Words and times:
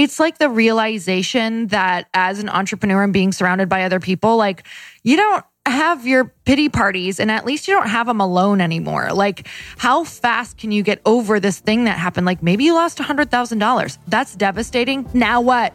it's 0.00 0.18
like 0.18 0.38
the 0.38 0.48
realization 0.48 1.66
that 1.68 2.08
as 2.14 2.38
an 2.38 2.48
entrepreneur 2.48 3.02
and 3.02 3.12
being 3.12 3.32
surrounded 3.32 3.68
by 3.68 3.84
other 3.84 4.00
people, 4.00 4.38
like 4.38 4.66
you 5.02 5.16
don't 5.16 5.44
have 5.66 6.06
your 6.06 6.24
pity 6.46 6.70
parties 6.70 7.20
and 7.20 7.30
at 7.30 7.44
least 7.44 7.68
you 7.68 7.74
don't 7.74 7.88
have 7.88 8.06
them 8.06 8.18
alone 8.18 8.62
anymore. 8.62 9.12
Like, 9.12 9.46
how 9.76 10.04
fast 10.04 10.56
can 10.56 10.72
you 10.72 10.82
get 10.82 11.02
over 11.04 11.38
this 11.38 11.60
thing 11.60 11.84
that 11.84 11.98
happened? 11.98 12.24
Like, 12.24 12.42
maybe 12.42 12.64
you 12.64 12.72
lost 12.72 12.96
$100,000. 12.96 13.98
That's 14.08 14.34
devastating. 14.34 15.06
Now 15.12 15.42
what? 15.42 15.74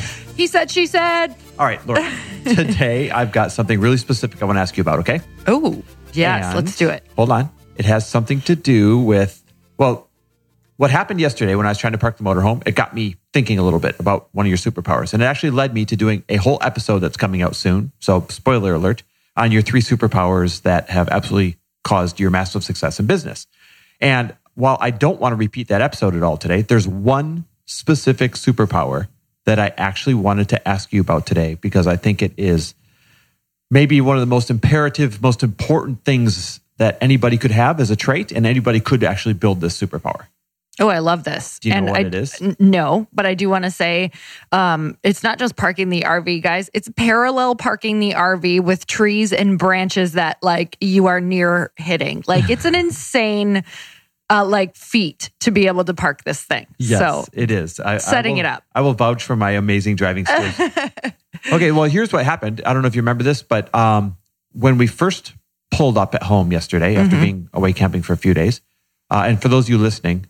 He 0.35 0.47
said, 0.47 0.71
she 0.71 0.85
said. 0.87 1.35
All 1.59 1.65
right, 1.65 1.85
Lori. 1.85 2.03
today 2.43 3.11
I've 3.11 3.31
got 3.31 3.51
something 3.51 3.79
really 3.79 3.97
specific 3.97 4.41
I 4.41 4.45
want 4.45 4.57
to 4.57 4.61
ask 4.61 4.75
you 4.77 4.81
about, 4.81 4.99
okay? 4.99 5.21
Oh, 5.47 5.83
yes, 6.13 6.45
And- 6.45 6.55
let's 6.55 6.75
do 6.77 6.89
it. 6.89 7.05
Hold 7.15 7.31
on. 7.31 7.49
It 7.75 7.85
has 7.85 8.07
something 8.07 8.41
to 8.41 8.55
do 8.55 8.99
with, 8.99 9.43
well, 9.77 10.09
what 10.77 10.89
happened 10.91 11.19
yesterday 11.21 11.55
when 11.55 11.65
I 11.65 11.69
was 11.69 11.77
trying 11.77 11.93
to 11.93 11.99
park 11.99 12.17
the 12.17 12.23
motorhome, 12.23 12.63
it 12.67 12.75
got 12.75 12.93
me 12.95 13.15
thinking 13.33 13.59
a 13.59 13.63
little 13.63 13.79
bit 13.79 13.99
about 13.99 14.29
one 14.31 14.45
of 14.45 14.49
your 14.49 14.57
superpowers. 14.57 15.13
And 15.13 15.21
it 15.21 15.25
actually 15.25 15.51
led 15.51 15.73
me 15.73 15.85
to 15.85 15.95
doing 15.95 16.23
a 16.27 16.37
whole 16.37 16.57
episode 16.61 16.99
that's 16.99 17.17
coming 17.17 17.41
out 17.41 17.55
soon. 17.55 17.91
So, 17.99 18.25
spoiler 18.29 18.73
alert 18.73 19.03
on 19.37 19.51
your 19.51 19.61
three 19.61 19.81
superpowers 19.81 20.63
that 20.63 20.89
have 20.89 21.07
absolutely 21.09 21.57
caused 21.83 22.19
your 22.19 22.29
massive 22.31 22.63
success 22.63 22.99
in 22.99 23.05
business. 23.05 23.47
And 23.99 24.35
while 24.55 24.77
I 24.81 24.89
don't 24.91 25.19
want 25.19 25.33
to 25.33 25.37
repeat 25.37 25.67
that 25.69 25.81
episode 25.81 26.15
at 26.15 26.23
all 26.23 26.37
today, 26.37 26.61
there's 26.63 26.87
one 26.87 27.45
specific 27.65 28.33
superpower 28.33 29.07
that 29.45 29.59
I 29.59 29.73
actually 29.77 30.13
wanted 30.13 30.49
to 30.49 30.67
ask 30.67 30.93
you 30.93 31.01
about 31.01 31.25
today 31.25 31.55
because 31.55 31.87
I 31.87 31.97
think 31.97 32.21
it 32.21 32.33
is 32.37 32.75
maybe 33.69 34.01
one 34.01 34.17
of 34.17 34.21
the 34.21 34.27
most 34.27 34.49
imperative, 34.49 35.21
most 35.21 35.43
important 35.43 36.03
things 36.03 36.59
that 36.77 36.97
anybody 37.01 37.37
could 37.37 37.51
have 37.51 37.79
as 37.79 37.91
a 37.91 37.95
trait, 37.95 38.31
and 38.31 38.45
anybody 38.45 38.79
could 38.79 39.03
actually 39.03 39.33
build 39.33 39.61
this 39.61 39.79
superpower. 39.79 40.25
Oh, 40.79 40.87
I 40.87 40.99
love 40.99 41.23
this. 41.23 41.59
Do 41.59 41.69
you 41.69 41.75
know 41.75 41.79
and 41.79 41.89
what 41.89 41.99
I, 41.99 42.07
it 42.07 42.15
is? 42.15 42.41
No, 42.59 43.07
but 43.13 43.25
I 43.25 43.35
do 43.35 43.49
want 43.49 43.65
to 43.65 43.71
say 43.71 44.11
um, 44.51 44.97
it's 45.03 45.21
not 45.21 45.37
just 45.37 45.55
parking 45.55 45.89
the 45.89 46.01
RV, 46.01 46.41
guys. 46.41 46.69
It's 46.73 46.89
parallel 46.95 47.55
parking 47.55 47.99
the 47.99 48.13
RV 48.13 48.61
with 48.61 48.87
trees 48.87 49.33
and 49.33 49.59
branches 49.59 50.13
that 50.13 50.41
like 50.41 50.77
you 50.79 51.07
are 51.07 51.19
near 51.19 51.71
hitting. 51.75 52.23
Like 52.25 52.49
it's 52.49 52.65
an 52.65 52.73
insane 52.83 53.63
uh, 54.31 54.45
like 54.45 54.75
feat 54.75 55.29
to 55.41 55.51
be 55.51 55.67
able 55.67 55.83
to 55.83 55.93
park 55.93 56.23
this 56.23 56.41
thing. 56.43 56.65
so 56.79 57.25
it 57.33 57.51
is. 57.51 57.79
I, 57.79 57.95
I 57.95 57.97
setting 57.97 58.33
will- 58.35 58.39
it 58.41 58.45
up. 58.45 58.63
I 58.73 58.81
will 58.81 58.93
vouch 58.93 59.23
for 59.23 59.35
my 59.35 59.51
amazing 59.51 59.95
driving 59.97 60.25
skills. 60.25 60.57
okay, 61.51 61.71
well, 61.71 61.83
here's 61.83 62.13
what 62.13 62.23
happened. 62.25 62.61
I 62.65 62.73
don't 62.73 62.81
know 62.81 62.87
if 62.87 62.95
you 62.95 63.01
remember 63.01 63.23
this, 63.23 63.43
but 63.43 63.73
um, 63.75 64.17
when 64.53 64.77
we 64.77 64.87
first 64.87 65.33
pulled 65.71 65.97
up 65.97 66.15
at 66.15 66.23
home 66.23 66.51
yesterday 66.51 66.95
after 66.95 67.15
Mm-hmm. 67.15 67.23
being 67.25 67.49
away 67.53 67.73
camping 67.73 68.01
for 68.01 68.13
a 68.13 68.17
few 68.17 68.33
days, 68.33 68.61
uh, 69.09 69.23
and 69.27 69.41
for 69.41 69.47
those 69.49 69.65
of 69.65 69.69
you 69.69 69.77
listening, 69.77 70.25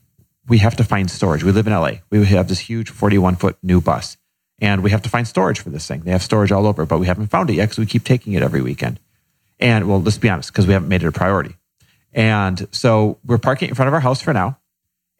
we 0.48 0.58
have 0.60 0.76
to 0.78 0.84
find 0.84 1.10
storage. 1.10 1.44
We 1.44 1.52
live 1.52 1.68
in 1.68 1.74
LA. 1.74 1.92
We 2.10 2.26
have 2.26 2.48
this 2.48 2.60
huge 2.60 2.90
41 2.90 3.36
foot 3.36 3.58
new 3.62 3.80
bus, 3.82 4.18
and 4.60 4.82
we 4.84 4.90
have 4.92 5.02
to 5.04 5.10
find 5.10 5.28
storage 5.28 5.60
for 5.60 5.70
this 5.70 5.88
thing. 5.88 6.02
They 6.02 6.12
have 6.12 6.24
storage 6.24 6.52
all 6.52 6.66
over, 6.66 6.86
but 6.86 6.98
we 7.00 7.06
haven't 7.08 7.28
found 7.28 7.50
it 7.50 7.54
yet 7.54 7.66
because 7.66 7.78
we 7.80 7.86
keep 7.86 8.04
taking 8.04 8.34
it 8.34 8.42
every 8.44 8.62
weekend. 8.62 9.00
And 9.60 9.88
well, 9.88 10.02
let's 10.02 10.18
be 10.18 10.30
honest, 10.30 10.52
because 10.52 10.66
we 10.66 10.74
haven't 10.74 10.90
made 10.90 11.04
it 11.04 11.08
a 11.08 11.12
priority. 11.12 11.56
And 12.14 12.68
so 12.72 13.20
we're 13.26 13.38
parking 13.38 13.70
in 13.70 13.76
front 13.76 13.88
of 13.88 13.94
our 13.94 14.00
house 14.00 14.22
for 14.22 14.34
now. 14.34 14.58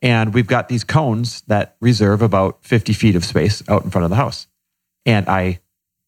And 0.02 0.34
we've 0.34 0.48
got 0.48 0.68
these 0.68 0.84
cones 0.84 1.42
that 1.48 1.76
reserve 1.80 2.22
about 2.22 2.64
50 2.66 2.94
feet 2.94 3.16
of 3.16 3.24
space 3.24 3.62
out 3.70 3.84
in 3.84 3.92
front 3.92 4.04
of 4.04 4.10
the 4.10 4.16
house. 4.16 4.48
And 5.06 5.28
I 5.30 5.60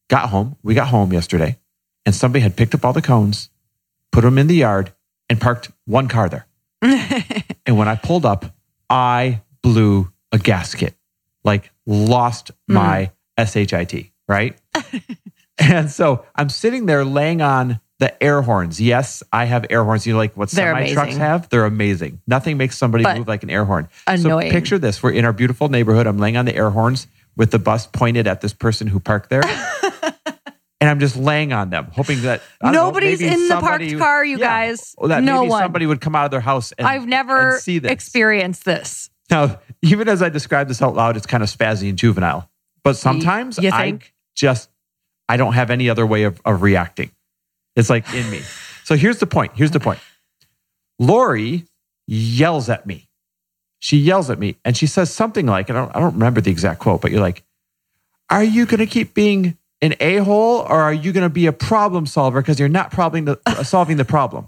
got 0.10 0.30
home, 0.30 0.58
we 0.64 0.74
got 0.74 0.88
home 0.88 1.14
yesterday, 1.14 1.58
and 2.06 2.14
somebody 2.14 2.42
had 2.42 2.56
picked 2.56 2.76
up 2.76 2.84
all 2.86 2.94
the 2.94 3.02
cones, 3.02 3.50
put 4.12 4.22
them 4.22 4.38
in 4.38 4.48
the 4.48 4.56
yard, 4.56 4.94
and 5.30 5.40
parked 5.40 5.72
one 5.86 6.08
car 6.08 6.30
there. 6.30 6.48
and 7.66 7.78
when 7.78 7.88
I 7.88 7.96
pulled 7.96 8.26
up, 8.26 8.56
I 8.90 9.42
blew 9.62 10.12
a 10.32 10.40
gasket, 10.40 10.96
like 11.44 11.72
lost 11.86 12.52
hmm. 12.68 12.74
my 12.74 13.12
SHIT, 13.38 14.12
right? 14.28 14.58
and 15.58 15.90
so 15.90 16.26
I'm 16.36 16.50
sitting 16.50 16.88
there 16.88 17.06
laying 17.06 17.42
on 17.42 17.80
the 18.04 18.22
air 18.22 18.42
horns. 18.42 18.82
Yes, 18.82 19.24
I 19.32 19.46
have 19.46 19.66
air 19.70 19.82
horns. 19.86 20.06
You 20.06 20.12
know, 20.14 20.20
like 20.20 20.36
what 20.36 20.50
They're 20.50 20.74
semi 20.76 20.92
trucks 20.94 21.06
amazing. 21.08 21.20
have? 21.22 21.48
They're 21.48 21.64
amazing. 21.66 22.20
Nothing 22.28 22.58
makes 22.58 22.78
somebody 22.78 23.06
But 23.06 23.18
move 23.18 23.30
like 23.30 23.44
an 23.44 23.50
air 23.50 23.64
horn. 23.64 23.88
annoying. 24.06 24.50
So 24.52 24.54
picture 24.54 24.78
this. 24.78 25.02
We're 25.02 25.12
in 25.12 25.24
our 25.24 25.32
beautiful 25.32 25.70
neighborhood. 25.70 26.06
I'm 26.06 26.18
laying 26.18 26.36
on 26.36 26.44
the 26.44 26.54
air 26.54 26.70
horns 26.70 27.08
with 27.38 27.52
the 27.52 27.60
bus 27.60 27.88
pointed 27.88 28.28
at 28.28 28.42
this 28.42 28.52
person 28.52 28.88
who 28.88 29.00
parked 29.00 29.30
there. 29.30 29.42
and 30.82 30.90
I'm 30.90 31.00
just 31.00 31.16
laying 31.16 31.54
on 31.54 31.70
them, 31.70 31.88
hoping 31.94 32.24
that 32.24 32.42
I 32.62 32.66
don't 32.66 32.74
know, 32.74 32.86
Nobody's 32.88 33.22
maybe 33.22 33.34
in 33.34 33.40
the 33.42 33.48
somebody- 33.48 33.90
parked 33.92 34.02
car, 34.04 34.26
you 34.26 34.38
guys. 34.38 34.94
Or 34.98 35.08
that 35.08 35.24
No 35.24 35.40
maybe 35.40 35.52
one. 35.52 35.62
somebody 35.64 35.86
would 35.86 36.02
come 36.02 36.14
out 36.16 36.26
of 36.26 36.32
their 36.32 36.42
house 36.42 36.74
and 36.74 36.86
I've 36.86 37.08
never 37.08 37.52
and 37.54 37.62
see 37.62 37.80
this. 37.80 37.90
experienced 37.92 38.66
this. 38.66 39.10
Now, 39.32 39.62
even 39.82 40.10
as 40.10 40.22
I 40.22 40.28
describe 40.28 40.68
this 40.68 40.82
out 40.82 40.94
loud, 40.96 41.16
it's 41.16 41.26
kind 41.26 41.42
of 41.42 41.50
spazzy 41.50 41.88
and 41.88 41.98
juvenile. 41.98 42.50
But 42.84 42.98
sometimes 42.98 43.58
you 43.60 43.70
I 43.72 43.82
think? 43.84 44.14
just 44.36 44.70
I 45.30 45.38
don't 45.38 45.54
have 45.54 45.72
any 45.72 45.90
other 45.90 46.06
way 46.06 46.24
of, 46.24 46.42
of 46.44 46.62
reacting. 46.62 47.12
It's 47.76 47.90
like 47.90 48.12
in 48.14 48.30
me. 48.30 48.42
So 48.84 48.96
here's 48.96 49.20
the 49.20 49.28
point. 49.28 49.54
Here's 49.56 49.72
the 49.72 49.80
point. 49.80 50.00
Lori 51.00 51.66
yells 52.08 52.70
at 52.70 52.86
me. 52.86 53.10
She 53.80 53.98
yells 53.98 54.30
at 54.30 54.40
me 54.40 54.58
and 54.64 54.78
she 54.78 54.88
says 54.88 55.12
something 55.14 55.46
like, 55.46 55.70
and 55.70 55.78
I 55.78 55.82
don't, 55.82 55.96
I 55.96 56.00
don't 56.00 56.14
remember 56.14 56.42
the 56.42 56.52
exact 56.52 56.80
quote, 56.80 57.02
but 57.02 57.12
you're 57.12 57.22
like, 57.22 57.44
are 58.30 58.44
you 58.44 58.66
going 58.66 58.80
to 58.80 58.86
keep 58.86 59.14
being 59.14 59.58
an 59.82 59.96
a 60.00 60.18
hole 60.18 60.60
or 60.60 60.82
are 60.82 60.94
you 60.94 61.12
going 61.12 61.26
to 61.26 61.34
be 61.34 61.46
a 61.48 61.52
problem 61.52 62.06
solver 62.06 62.42
because 62.42 62.60
you're 62.60 62.70
not 62.70 62.92
probably 62.92 63.22
the, 63.22 63.40
uh, 63.46 63.64
solving 63.64 63.98
the 63.98 64.06
problem? 64.06 64.48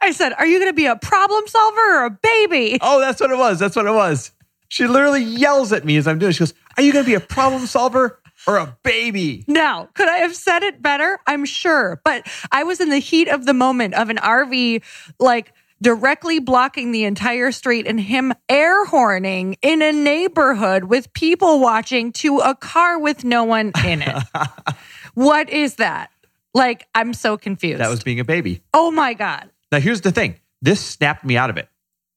I 0.00 0.10
said, 0.12 0.32
Are 0.34 0.46
you 0.46 0.58
going 0.58 0.70
to 0.70 0.74
be 0.76 0.86
a 0.86 0.96
problem 0.96 1.46
solver 1.46 2.00
or 2.00 2.04
a 2.06 2.10
baby? 2.10 2.78
Oh, 2.80 3.00
that's 3.00 3.20
what 3.20 3.30
it 3.30 3.38
was. 3.38 3.58
That's 3.58 3.76
what 3.76 3.86
it 3.86 3.92
was. 3.94 4.32
She 4.68 4.86
literally 4.86 5.22
yells 5.22 5.72
at 5.72 5.84
me 5.84 5.96
as 5.96 6.06
I'm 6.06 6.18
doing. 6.18 6.30
it. 6.30 6.34
She 6.34 6.40
goes, 6.40 6.54
"Are 6.76 6.82
you 6.82 6.92
going 6.92 7.04
to 7.04 7.08
be 7.08 7.14
a 7.14 7.20
problem 7.20 7.66
solver 7.66 8.18
or 8.46 8.56
a 8.58 8.76
baby?" 8.82 9.44
Now, 9.46 9.88
could 9.94 10.08
I 10.08 10.18
have 10.18 10.34
said 10.34 10.62
it 10.62 10.82
better? 10.82 11.18
I'm 11.26 11.44
sure. 11.44 12.00
But 12.04 12.26
I 12.52 12.64
was 12.64 12.80
in 12.80 12.90
the 12.90 12.98
heat 12.98 13.28
of 13.28 13.46
the 13.46 13.54
moment 13.54 13.94
of 13.94 14.10
an 14.10 14.16
RV, 14.18 14.82
like 15.18 15.52
directly 15.82 16.38
blocking 16.38 16.92
the 16.92 17.04
entire 17.04 17.52
street 17.52 17.86
and 17.86 18.00
him 18.00 18.32
air 18.48 18.86
horning 18.86 19.56
in 19.60 19.82
a 19.82 19.92
neighborhood 19.92 20.84
with 20.84 21.12
people 21.12 21.60
watching 21.60 22.10
to 22.12 22.38
a 22.38 22.54
car 22.54 22.98
with 22.98 23.24
no 23.24 23.44
one 23.44 23.70
in 23.84 24.02
it. 24.02 24.22
what 25.14 25.50
is 25.50 25.76
that? 25.76 26.10
Like, 26.54 26.86
I'm 26.94 27.12
so 27.12 27.36
confused. 27.36 27.80
That 27.80 27.90
was 27.90 28.02
being 28.02 28.20
a 28.20 28.24
baby. 28.24 28.62
oh 28.72 28.90
my 28.90 29.14
God. 29.14 29.50
Now, 29.72 29.80
here's 29.80 30.00
the 30.02 30.12
thing. 30.12 30.36
This 30.62 30.80
snapped 30.80 31.24
me 31.24 31.36
out 31.36 31.50
of 31.50 31.56
it. 31.56 31.68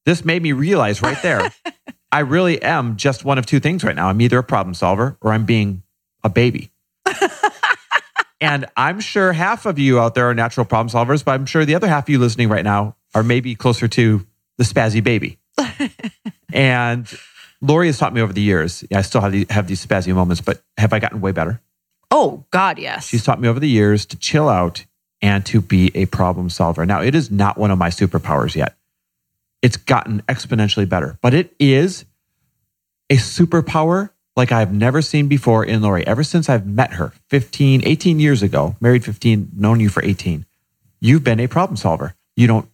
This 0.05 0.23
made 0.23 0.41
me 0.41 0.53
realize 0.53 1.01
right 1.01 1.21
there, 1.21 1.51
I 2.11 2.19
really 2.19 2.61
am 2.61 2.95
just 2.95 3.25
one 3.25 3.37
of 3.37 3.45
two 3.45 3.59
things 3.59 3.83
right 3.83 3.95
now. 3.95 4.07
I'm 4.07 4.21
either 4.21 4.37
a 4.37 4.43
problem 4.43 4.73
solver 4.73 5.17
or 5.19 5.33
I'm 5.33 5.45
being 5.45 5.83
a 6.27 6.29
baby. 6.29 6.71
and 8.41 8.65
I'm 8.77 8.99
sure 8.99 9.33
half 9.33 9.65
of 9.65 9.79
you 9.79 9.99
out 9.99 10.13
there 10.13 10.29
are 10.29 10.33
natural 10.33 10.65
problem 10.65 10.89
solvers, 10.89 11.25
but 11.25 11.31
I'm 11.31 11.45
sure 11.45 11.65
the 11.65 11.75
other 11.75 11.87
half 11.87 12.05
of 12.05 12.09
you 12.09 12.19
listening 12.19 12.49
right 12.49 12.63
now 12.63 12.95
are 13.15 13.23
maybe 13.23 13.55
closer 13.55 13.87
to 13.87 14.25
the 14.57 14.63
spazzy 14.63 15.03
baby. 15.03 15.39
and 16.53 17.11
Lori 17.61 17.87
has 17.87 17.97
taught 17.97 18.13
me 18.13 18.21
over 18.21 18.33
the 18.33 18.41
years. 18.41 18.83
I 18.93 19.01
still 19.01 19.21
have, 19.21 19.31
the, 19.31 19.47
have 19.49 19.67
these 19.67 19.83
spazzy 19.83 20.13
moments, 20.13 20.41
but 20.41 20.61
have 20.77 20.93
I 20.93 20.99
gotten 20.99 21.21
way 21.21 21.31
better? 21.31 21.61
Oh 22.11 22.45
God, 22.51 22.77
yes. 22.77 23.07
She's 23.07 23.23
taught 23.23 23.41
me 23.41 23.47
over 23.47 23.59
the 23.59 23.69
years 23.69 24.05
to 24.07 24.17
chill 24.17 24.49
out 24.49 24.85
and 25.21 25.45
to 25.47 25.61
be 25.61 25.91
a 25.95 26.05
problem 26.05 26.49
solver. 26.49 26.85
Now, 26.85 27.01
it 27.01 27.15
is 27.15 27.31
not 27.31 27.57
one 27.57 27.71
of 27.71 27.77
my 27.77 27.89
superpowers 27.89 28.55
yet. 28.55 28.75
It's 29.61 29.77
gotten 29.77 30.21
exponentially 30.23 30.87
better, 30.87 31.17
but 31.21 31.33
it 31.33 31.55
is 31.59 32.05
a 33.09 33.15
superpower 33.15 34.11
like 34.37 34.51
I've 34.51 34.71
never 34.71 35.01
seen 35.01 35.27
before 35.27 35.65
in 35.65 35.81
Lori. 35.81 36.05
Ever 36.05 36.23
since 36.23 36.47
I've 36.47 36.67
met 36.67 36.93
her 36.93 37.11
15, 37.29 37.85
18 37.85 38.19
years 38.19 38.43
ago, 38.43 38.77
married 38.79 39.03
15, 39.03 39.49
known 39.57 39.79
you 39.79 39.89
for 39.89 40.03
18, 40.03 40.45
you've 41.01 41.23
been 41.23 41.39
a 41.39 41.47
problem 41.47 41.75
solver. 41.75 42.13
You 42.35 42.45
don't 42.45 42.69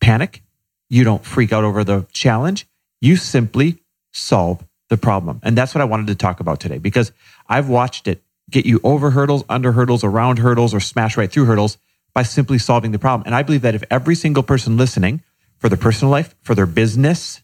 panic. 0.00 0.42
You 0.88 1.02
don't 1.04 1.24
freak 1.24 1.52
out 1.52 1.64
over 1.64 1.82
the 1.82 2.06
challenge. 2.12 2.66
You 3.00 3.16
simply 3.16 3.82
solve 4.12 4.64
the 4.88 4.96
problem. 4.96 5.40
And 5.42 5.58
that's 5.58 5.74
what 5.74 5.82
I 5.82 5.84
wanted 5.84 6.06
to 6.06 6.14
talk 6.14 6.40
about 6.40 6.60
today 6.60 6.78
because 6.78 7.12
I've 7.48 7.68
watched 7.68 8.06
it 8.08 8.22
get 8.48 8.66
you 8.66 8.80
over 8.82 9.10
hurdles, 9.10 9.44
under 9.48 9.72
hurdles, 9.72 10.02
around 10.02 10.38
hurdles, 10.38 10.74
or 10.74 10.80
smash 10.80 11.16
right 11.16 11.30
through 11.30 11.44
hurdles 11.44 11.78
by 12.14 12.22
simply 12.22 12.58
solving 12.58 12.90
the 12.92 12.98
problem. 12.98 13.24
And 13.26 13.34
I 13.34 13.42
believe 13.42 13.62
that 13.62 13.74
if 13.74 13.84
every 13.90 14.14
single 14.14 14.42
person 14.42 14.76
listening 14.76 15.22
for 15.58 15.68
their 15.68 15.78
personal 15.78 16.10
life, 16.10 16.34
for 16.42 16.54
their 16.54 16.66
business, 16.66 17.42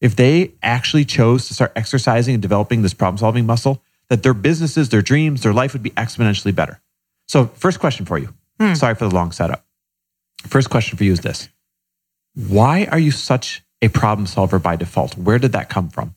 if 0.00 0.16
they 0.16 0.52
actually 0.62 1.04
chose 1.04 1.46
to 1.48 1.54
start 1.54 1.72
exercising 1.76 2.34
and 2.34 2.42
developing 2.42 2.82
this 2.82 2.94
problem 2.94 3.18
solving 3.18 3.46
muscle, 3.46 3.82
that 4.08 4.22
their 4.22 4.34
businesses, 4.34 4.88
their 4.88 5.02
dreams, 5.02 5.42
their 5.42 5.52
life 5.52 5.72
would 5.72 5.82
be 5.82 5.90
exponentially 5.90 6.54
better. 6.54 6.80
So, 7.28 7.46
first 7.46 7.78
question 7.78 8.06
for 8.06 8.18
you. 8.18 8.34
Hmm. 8.58 8.74
Sorry 8.74 8.94
for 8.94 9.08
the 9.08 9.14
long 9.14 9.32
setup. 9.32 9.64
First 10.46 10.70
question 10.70 10.98
for 10.98 11.04
you 11.04 11.12
is 11.12 11.20
this 11.20 11.48
Why 12.34 12.86
are 12.90 12.98
you 12.98 13.10
such 13.10 13.62
a 13.82 13.88
problem 13.88 14.26
solver 14.26 14.58
by 14.58 14.76
default? 14.76 15.16
Where 15.16 15.38
did 15.38 15.52
that 15.52 15.68
come 15.68 15.90
from? 15.90 16.14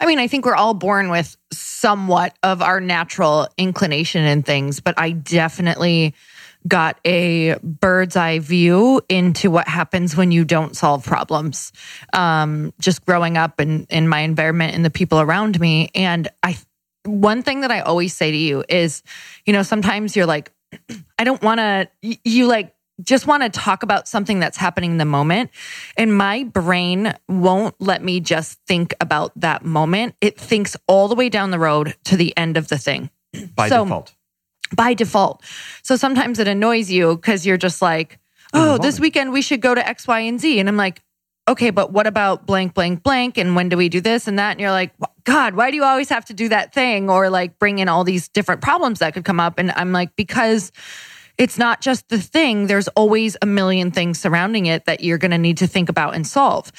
I 0.00 0.06
mean, 0.06 0.18
I 0.18 0.28
think 0.28 0.46
we're 0.46 0.54
all 0.54 0.74
born 0.74 1.10
with 1.10 1.36
somewhat 1.52 2.34
of 2.42 2.62
our 2.62 2.80
natural 2.80 3.48
inclination 3.58 4.24
in 4.24 4.42
things, 4.42 4.80
but 4.80 4.94
I 4.96 5.10
definitely 5.10 6.14
got 6.68 6.98
a 7.06 7.56
bird's 7.62 8.16
eye 8.16 8.38
view 8.38 9.00
into 9.08 9.50
what 9.50 9.66
happens 9.68 10.16
when 10.16 10.30
you 10.30 10.44
don't 10.44 10.76
solve 10.76 11.04
problems. 11.04 11.72
Um, 12.12 12.72
just 12.78 13.04
growing 13.06 13.36
up 13.36 13.60
and 13.60 13.86
in 13.90 14.08
my 14.08 14.20
environment 14.20 14.74
and 14.74 14.84
the 14.84 14.90
people 14.90 15.20
around 15.20 15.58
me. 15.58 15.90
And 15.94 16.28
I, 16.42 16.58
one 17.04 17.42
thing 17.42 17.62
that 17.62 17.70
I 17.70 17.80
always 17.80 18.14
say 18.14 18.30
to 18.30 18.36
you 18.36 18.64
is, 18.68 19.02
you 19.46 19.52
know, 19.52 19.62
sometimes 19.62 20.16
you're 20.16 20.26
like, 20.26 20.52
I 21.18 21.24
don't 21.24 21.42
want 21.42 21.58
to, 21.60 21.88
you 22.02 22.46
like, 22.46 22.74
just 23.02 23.26
want 23.26 23.42
to 23.42 23.48
talk 23.48 23.82
about 23.82 24.06
something 24.06 24.40
that's 24.40 24.58
happening 24.58 24.90
in 24.92 24.98
the 24.98 25.06
moment. 25.06 25.50
And 25.96 26.14
my 26.14 26.44
brain 26.44 27.14
won't 27.28 27.74
let 27.80 28.04
me 28.04 28.20
just 28.20 28.58
think 28.66 28.94
about 29.00 29.32
that 29.40 29.64
moment. 29.64 30.16
It 30.20 30.38
thinks 30.38 30.76
all 30.86 31.08
the 31.08 31.14
way 31.14 31.30
down 31.30 31.50
the 31.50 31.58
road 31.58 31.96
to 32.04 32.16
the 32.18 32.36
end 32.36 32.58
of 32.58 32.68
the 32.68 32.76
thing 32.76 33.08
By 33.54 33.70
So- 33.70 33.84
default. 33.84 34.14
By 34.74 34.94
default. 34.94 35.44
So 35.82 35.96
sometimes 35.96 36.38
it 36.38 36.48
annoys 36.48 36.90
you 36.90 37.16
because 37.16 37.46
you're 37.46 37.56
just 37.56 37.82
like, 37.82 38.18
oh, 38.52 38.78
this 38.78 38.98
weekend 38.98 39.32
we 39.32 39.42
should 39.42 39.60
go 39.60 39.74
to 39.74 39.86
X, 39.86 40.06
Y, 40.06 40.20
and 40.20 40.40
Z. 40.40 40.58
And 40.58 40.68
I'm 40.68 40.76
like, 40.76 41.02
okay, 41.48 41.70
but 41.70 41.92
what 41.92 42.06
about 42.06 42.46
blank, 42.46 42.74
blank, 42.74 43.02
blank? 43.02 43.38
And 43.38 43.56
when 43.56 43.68
do 43.68 43.76
we 43.76 43.88
do 43.88 44.00
this 44.00 44.28
and 44.28 44.38
that? 44.38 44.52
And 44.52 44.60
you're 44.60 44.70
like, 44.70 44.92
God, 45.24 45.54
why 45.54 45.70
do 45.70 45.76
you 45.76 45.84
always 45.84 46.08
have 46.08 46.24
to 46.26 46.34
do 46.34 46.48
that 46.48 46.72
thing 46.72 47.10
or 47.10 47.30
like 47.30 47.58
bring 47.58 47.78
in 47.78 47.88
all 47.88 48.04
these 48.04 48.28
different 48.28 48.60
problems 48.60 49.00
that 49.00 49.14
could 49.14 49.24
come 49.24 49.40
up? 49.40 49.58
And 49.58 49.72
I'm 49.72 49.92
like, 49.92 50.14
because 50.16 50.70
it's 51.38 51.58
not 51.58 51.80
just 51.80 52.08
the 52.08 52.18
thing. 52.20 52.66
There's 52.66 52.88
always 52.88 53.36
a 53.40 53.46
million 53.46 53.90
things 53.90 54.20
surrounding 54.20 54.66
it 54.66 54.84
that 54.84 55.02
you're 55.02 55.18
going 55.18 55.30
to 55.30 55.38
need 55.38 55.56
to 55.58 55.66
think 55.66 55.88
about 55.88 56.14
and 56.14 56.26
solve. 56.26 56.70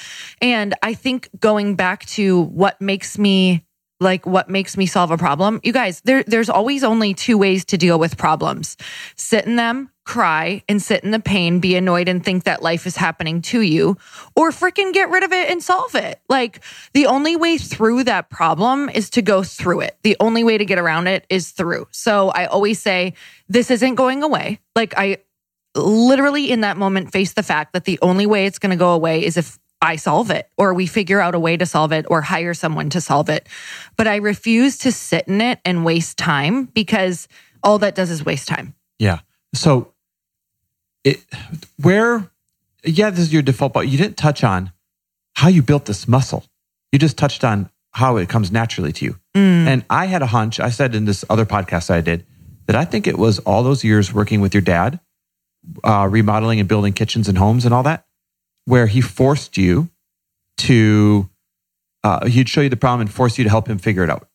And 0.42 0.76
I 0.84 0.94
think 0.94 1.30
going 1.40 1.76
back 1.76 2.06
to 2.08 2.42
what 2.44 2.80
makes 2.80 3.18
me 3.18 3.66
like 4.02 4.26
what 4.26 4.50
makes 4.50 4.76
me 4.76 4.86
solve 4.86 5.12
a 5.12 5.18
problem, 5.18 5.62
you 5.64 5.72
guys, 5.72 6.02
there, 6.02 6.24
there's 6.24 6.50
always 6.50 6.84
only 6.84 7.14
two 7.14 7.38
ways 7.38 7.64
to 7.66 7.78
deal 7.78 8.00
with 8.00 8.18
problems 8.18 8.76
sit 9.16 9.46
in 9.46 9.56
them, 9.56 9.90
cry, 10.04 10.64
and 10.68 10.82
sit 10.82 11.04
in 11.04 11.12
the 11.12 11.20
pain, 11.20 11.60
be 11.60 11.76
annoyed, 11.76 12.10
and 12.10 12.26
think 12.26 12.44
that 12.44 12.64
life 12.64 12.88
is 12.88 12.98
happening 12.98 13.42
to 13.42 13.62
you, 13.62 13.96
or 14.36 14.50
freaking 14.50 14.92
get 14.92 15.10
rid 15.10 15.24
of 15.24 15.32
it 15.32 15.50
and 15.50 15.62
solve 15.62 15.94
it. 15.96 16.20
Like 16.28 16.62
the 16.94 17.06
only 17.06 17.36
way 17.36 17.58
through 17.58 18.04
that 18.06 18.30
problem 18.30 18.90
is 18.90 19.12
to 19.12 19.22
go 19.22 19.44
through 19.44 19.82
it. 19.82 19.98
The 20.02 20.18
only 20.20 20.44
way 20.44 20.58
to 20.58 20.66
get 20.66 20.80
around 20.80 21.08
it 21.08 21.26
is 21.30 21.52
through. 21.52 21.88
So 21.92 22.30
I 22.30 22.48
always 22.48 22.82
say, 22.82 23.14
this 23.48 23.70
isn't 23.70 23.96
going 23.96 24.24
away. 24.24 24.60
Like 24.76 24.96
I 24.98 25.18
literally 25.76 26.52
in 26.52 26.62
that 26.62 26.78
moment 26.78 27.12
face 27.12 27.34
the 27.34 27.44
fact 27.44 27.74
that 27.74 27.86
the 27.86 28.00
only 28.02 28.26
way 28.26 28.46
it's 28.46 28.60
going 28.60 28.72
to 28.72 28.76
go 28.76 28.94
away 28.94 29.24
is 29.24 29.38
if 29.38 29.58
I 29.82 29.96
solve 29.96 30.30
it 30.30 30.50
or 30.58 30.74
we 30.74 30.86
figure 30.86 31.20
out 31.20 31.34
a 31.34 31.40
way 31.40 31.58
to 31.58 31.66
solve 31.66 31.92
it 31.92 32.06
or 32.10 32.22
hire 32.22 32.54
someone 32.54 32.90
to 32.92 33.02
solve 33.02 33.30
it. 33.30 33.48
But 33.98 34.08
I 34.08 34.18
refuse 34.18 34.78
to 34.80 34.92
sit 34.92 35.28
in 35.28 35.42
it 35.42 35.60
and 35.66 35.84
waste 35.84 36.18
time 36.18 36.66
because 36.66 37.28
all 37.64 37.80
that 37.80 37.96
does 37.96 38.12
is 38.12 38.24
waste 38.24 38.48
time. 38.48 38.76
Yeah. 39.00 39.20
So, 39.54 39.94
it 41.04 41.24
where, 41.82 42.30
yeah, 42.84 43.10
this 43.10 43.20
is 43.20 43.34
your 43.34 43.42
default, 43.42 43.74
but 43.74 43.88
you 43.88 43.98
didn't 43.98 44.18
touch 44.18 44.44
on 44.44 44.72
how 45.34 45.50
you 45.50 45.64
built 45.64 45.86
this 45.86 46.08
muscle. 46.08 46.46
You 46.92 47.00
just 47.00 47.18
touched 47.18 47.44
on 47.44 47.70
how 47.92 48.18
it 48.18 48.30
comes 48.30 48.52
naturally 48.52 48.92
to 48.94 49.06
you. 49.06 49.20
And 49.68 49.86
I 49.90 50.06
had 50.06 50.22
a 50.22 50.28
hunch. 50.28 50.60
I 50.60 50.70
said 50.70 50.94
in 50.96 51.06
this 51.06 51.26
other 51.30 51.46
podcast 51.46 51.90
I 51.90 52.02
did 52.02 52.26
that 52.68 52.76
I 52.76 52.86
think 52.86 53.08
it 53.08 53.18
was 53.18 53.40
all 53.40 53.64
those 53.64 53.84
years 53.84 54.14
working 54.14 54.42
with 54.42 54.54
your 54.54 54.62
dad, 54.62 55.00
uh, 55.84 56.08
remodeling 56.10 56.60
and 56.60 56.70
building 56.70 56.94
kitchens 56.94 57.28
and 57.28 57.38
homes 57.38 57.66
and 57.66 57.74
all 57.74 57.84
that, 57.84 58.06
where 58.66 58.88
he 58.88 59.02
forced 59.02 59.58
you 59.58 59.90
to, 60.60 61.30
uh, 62.04 62.28
he'd 62.28 62.50
show 62.50 62.62
you 62.62 62.70
the 62.70 62.78
problem 62.78 63.02
and 63.02 63.12
force 63.12 63.38
you 63.38 63.44
to 63.44 63.50
help 63.50 63.68
him 63.68 63.78
figure 63.78 64.04
it 64.04 64.10
out. 64.10 64.28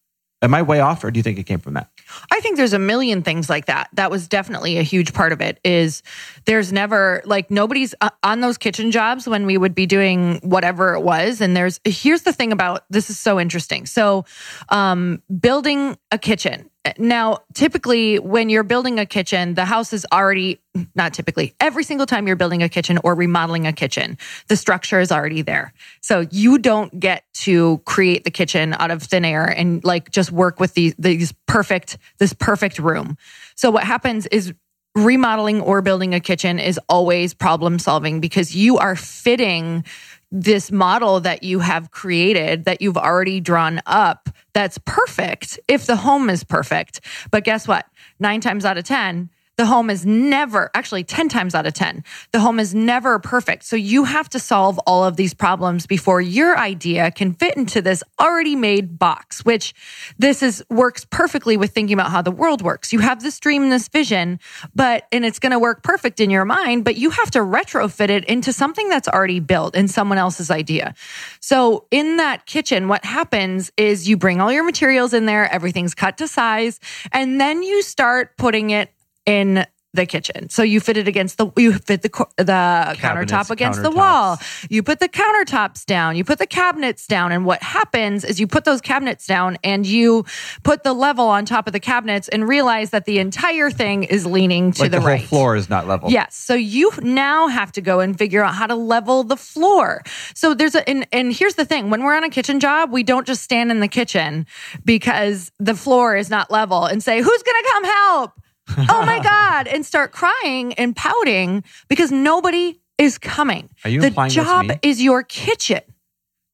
Am 0.43 0.55
I 0.55 0.61
way 0.61 0.81
off, 0.81 1.03
or 1.03 1.11
do 1.11 1.19
you 1.19 1.23
think 1.23 1.39
it 1.39 1.45
came 1.45 1.61
from 1.61 1.75
that? 1.75 1.91
I 2.31 2.41
think 2.41 2.59
there's 2.59 2.75
a 2.75 2.79
million 2.79 3.23
things 3.23 3.49
like 3.49 3.67
that. 3.67 3.89
That 3.95 4.11
was 4.11 4.29
definitely 4.29 4.77
a 4.77 4.83
huge 4.83 5.15
part 5.15 5.33
of 5.33 5.41
it. 5.41 5.59
Is 5.65 6.03
there's 6.45 6.75
never 6.75 7.23
like 7.25 7.51
nobody's 7.51 7.95
uh, 8.03 8.11
on 8.23 8.43
those 8.43 8.59
kitchen 8.59 8.91
jobs 8.91 9.27
when 9.27 9.47
we 9.47 9.57
would 9.57 9.75
be 9.75 9.87
doing 9.87 10.41
whatever 10.43 10.95
it 10.95 11.01
was. 11.01 11.41
And 11.41 11.57
there's 11.57 11.81
here's 11.85 12.23
the 12.23 12.35
thing 12.35 12.53
about 12.53 12.85
this 12.91 13.09
is 13.09 13.19
so 13.19 13.41
interesting. 13.41 13.87
So, 13.87 14.27
um, 14.69 15.23
building 15.41 15.97
a 16.13 16.19
kitchen. 16.19 16.69
Now, 16.99 17.39
typically, 17.55 18.19
when 18.19 18.49
you're 18.49 18.63
building 18.63 18.99
a 18.99 19.07
kitchen, 19.07 19.55
the 19.55 19.65
house 19.65 19.93
is 19.93 20.07
already 20.13 20.61
not 20.95 21.15
typically 21.15 21.55
every 21.61 21.85
single 21.85 22.07
time 22.07 22.27
you're 22.27 22.37
building 22.37 22.63
a 22.63 22.69
kitchen 22.69 22.99
or 23.03 23.15
remodeling 23.15 23.67
a 23.67 23.73
kitchen, 23.73 24.19
the 24.49 24.57
structure 24.57 25.01
is 25.01 25.11
already 25.11 25.43
there. 25.43 25.73
So 26.03 26.27
you 26.31 26.59
don't 26.59 26.99
get 26.99 27.25
to 27.43 27.79
create 27.87 28.25
the 28.25 28.31
kitchen 28.31 28.75
out 28.79 28.91
of 28.91 29.03
thin 29.03 29.25
air 29.25 29.45
and 29.45 29.83
like 29.85 30.11
just 30.11 30.31
work 30.33 30.61
with 30.61 30.75
these 30.75 30.95
these 30.99 31.33
perfect 31.47 31.99
this 32.19 32.33
perfect 32.33 32.79
room. 32.79 33.17
So 33.55 33.71
what 33.71 33.85
happens 33.85 34.27
is 34.27 34.53
remodeling 34.97 35.61
or 35.61 35.83
building 35.83 36.15
a 36.15 36.21
kitchen 36.21 36.59
is 36.59 36.81
always 36.89 37.35
problem 37.35 37.79
solving 37.79 38.19
because 38.21 38.57
you 38.57 38.79
are 38.79 38.97
fitting 38.97 39.85
this 40.31 40.73
model 40.73 41.21
that 41.21 41.43
you 41.43 41.61
have 41.61 41.91
created 41.91 42.65
that 42.65 42.83
you've 42.83 42.97
already 42.97 43.41
drawn 43.41 43.81
up 43.87 44.29
that's 44.55 44.79
perfect 44.87 45.61
if 45.69 45.87
the 45.87 45.97
home 45.97 46.31
is 46.31 46.43
perfect. 46.43 47.01
But 47.31 47.45
guess 47.45 47.69
what? 47.69 47.87
Nine 48.19 48.41
times 48.41 48.65
out 48.65 48.79
of 48.79 48.85
10, 48.85 49.31
the 49.57 49.67
home 49.67 49.89
is 49.91 50.05
never, 50.05 50.71
actually 50.75 51.05
10 51.05 51.29
times 51.29 51.55
out 51.55 51.67
of 51.67 51.75
10, 51.75 52.05
the 52.33 52.41
home 52.41 52.61
is 52.61 52.75
never 52.75 53.19
perfect. 53.19 53.65
So 53.65 53.77
you 53.77 54.05
have 54.05 54.29
to 54.31 54.39
solve 54.39 54.79
all 54.87 55.05
of 55.05 55.17
these 55.17 55.35
problems 55.35 55.87
before 55.87 56.21
your 56.21 56.59
idea 56.59 57.11
can 57.11 57.33
fit 57.33 57.57
into 57.57 57.81
this 57.81 58.03
already 58.21 58.55
made 58.55 58.99
box, 58.99 59.45
which 59.45 59.75
this 60.19 60.43
is 60.43 60.65
works 60.69 61.07
perfectly 61.07 61.57
with 61.57 61.73
thinking 61.73 61.95
about 61.95 62.11
how 62.11 62.23
the 62.23 62.31
world 62.31 62.63
works. 62.63 62.93
You 62.93 62.99
have 63.01 63.23
this 63.23 63.39
dream, 63.41 63.71
this 63.71 63.89
vision, 63.89 64.41
but, 64.75 65.07
and 65.11 65.25
it's 65.25 65.39
going 65.39 65.53
to 65.53 65.59
work 65.59 65.83
perfect 65.83 66.21
in 66.21 66.31
your 66.31 66.45
mind, 66.45 66.85
but 66.85 66.97
you 66.97 67.11
have 67.11 67.31
to 67.33 67.39
retrofit 67.39 68.11
it 68.11 68.25
into 68.27 68.53
something 68.53 68.89
that's 68.89 69.09
already 69.09 69.41
built 69.41 69.75
in 69.75 69.89
someone 69.89 70.19
else's 70.19 70.51
idea. 70.51 70.95
So 71.41 71.87
in 71.91 72.19
that 72.19 72.47
kitchen, 72.47 72.89
what 72.89 73.05
happens 73.05 73.73
is 73.77 74.09
you 74.09 74.17
bring 74.17 74.41
all 74.41 74.53
your 74.53 74.65
materials 74.65 75.15
in 75.15 75.27
there, 75.27 75.51
everything's 75.51 75.95
cut 75.95 76.19
to 76.19 76.29
size, 76.29 76.79
and 77.13 77.41
then 77.41 77.63
you 77.63 77.83
start 77.83 78.37
putting 78.37 78.71
it 78.71 78.91
in 79.27 79.67
the 79.97 80.07
kitchen. 80.07 80.49
So 80.49 80.63
you 80.63 80.79
fit 80.79 80.97
it 80.97 81.09
against 81.09 81.39
the 81.39 81.51
you 81.57 81.73
fit 81.73 82.03
the 82.03 82.09
the 82.37 82.45
Cabinets, 82.47 83.01
countertop 83.01 83.51
against 83.51 83.83
the 83.83 83.91
wall. 83.91 84.39
You 84.69 84.83
put 84.83 85.01
the 85.01 85.09
countertops 85.09 85.85
down, 85.85 86.17
you 86.17 86.25
put 86.25 86.39
the 86.39 86.47
cabinets 86.47 87.07
down 87.07 87.33
and 87.33 87.45
what 87.45 87.63
happens 87.63 88.25
is 88.25 88.39
you 88.39 88.47
put 88.47 88.65
those 88.65 88.81
cabinets 88.81 89.27
down 89.27 89.59
and 89.65 89.85
you 89.87 90.25
put 90.63 90.85
the 90.85 90.93
level 90.93 91.27
on 91.27 91.45
top 91.45 91.67
of 91.67 91.73
the 91.73 91.81
cabinets 91.81 92.29
and 92.29 92.47
realize 92.47 92.91
that 92.91 93.07
the 93.07 93.19
entire 93.19 93.71
thing 93.71 94.05
is 94.05 94.25
leaning 94.25 94.71
to 94.73 94.83
like 94.83 94.91
the, 94.91 94.99
the, 94.99 95.01
whole 95.01 95.11
right. 95.11 95.23
floor 95.23 95.57
is 95.57 95.69
not 95.69 95.89
level. 95.89 96.11
Yes. 96.11 96.37
So 96.37 96.55
you 96.55 96.93
now 97.03 97.49
have 97.49 97.73
to 97.73 97.81
go 97.81 98.01
and 98.01 98.17
figure 98.17 98.45
out 98.45 98.55
how 98.55 98.67
to 98.67 98.75
level 98.75 99.25
the 99.25 99.37
floor. 99.37 100.03
So 100.35 100.55
there's 100.55 100.75
a, 100.75 100.89
and, 100.89 101.07
and 101.13 101.33
here's 101.33 101.55
the 101.55 101.65
thing 101.65 101.91
when 101.91 102.05
we're 102.05 102.15
on 102.15 102.25
a 102.25 102.31
kitchen 102.31 102.61
job, 102.61 102.93
we 102.93 103.03
don't 103.03 103.27
just 103.27 103.43
stand 103.43 103.71
in 103.71 103.81
the 103.81 103.89
kitchen 103.89 104.47
because 104.85 105.51
the 105.59 105.75
floor 105.75 106.17
is 106.17 106.29
not 106.29 106.51
level 106.51 106.85
and 106.85 107.03
say, 107.03 107.21
who's 107.21 107.43
going 107.43 107.65
to 107.65 107.71
come 107.73 107.85
help? 107.85 108.33
Oh 108.77 109.05
my 109.07 109.21
God. 109.23 109.67
And 109.67 109.85
start 109.85 110.13
crying 110.13 110.75
and 110.75 110.95
pouting 110.95 111.65
because 111.89 112.11
nobody 112.13 112.81
is 112.99 113.19
coming. 113.19 113.69
Are 113.85 113.91
you 113.91 114.01
the 114.01 114.11
job 114.29 114.71
is 114.83 115.03
your 115.03 115.23
kitchen. 115.23 115.83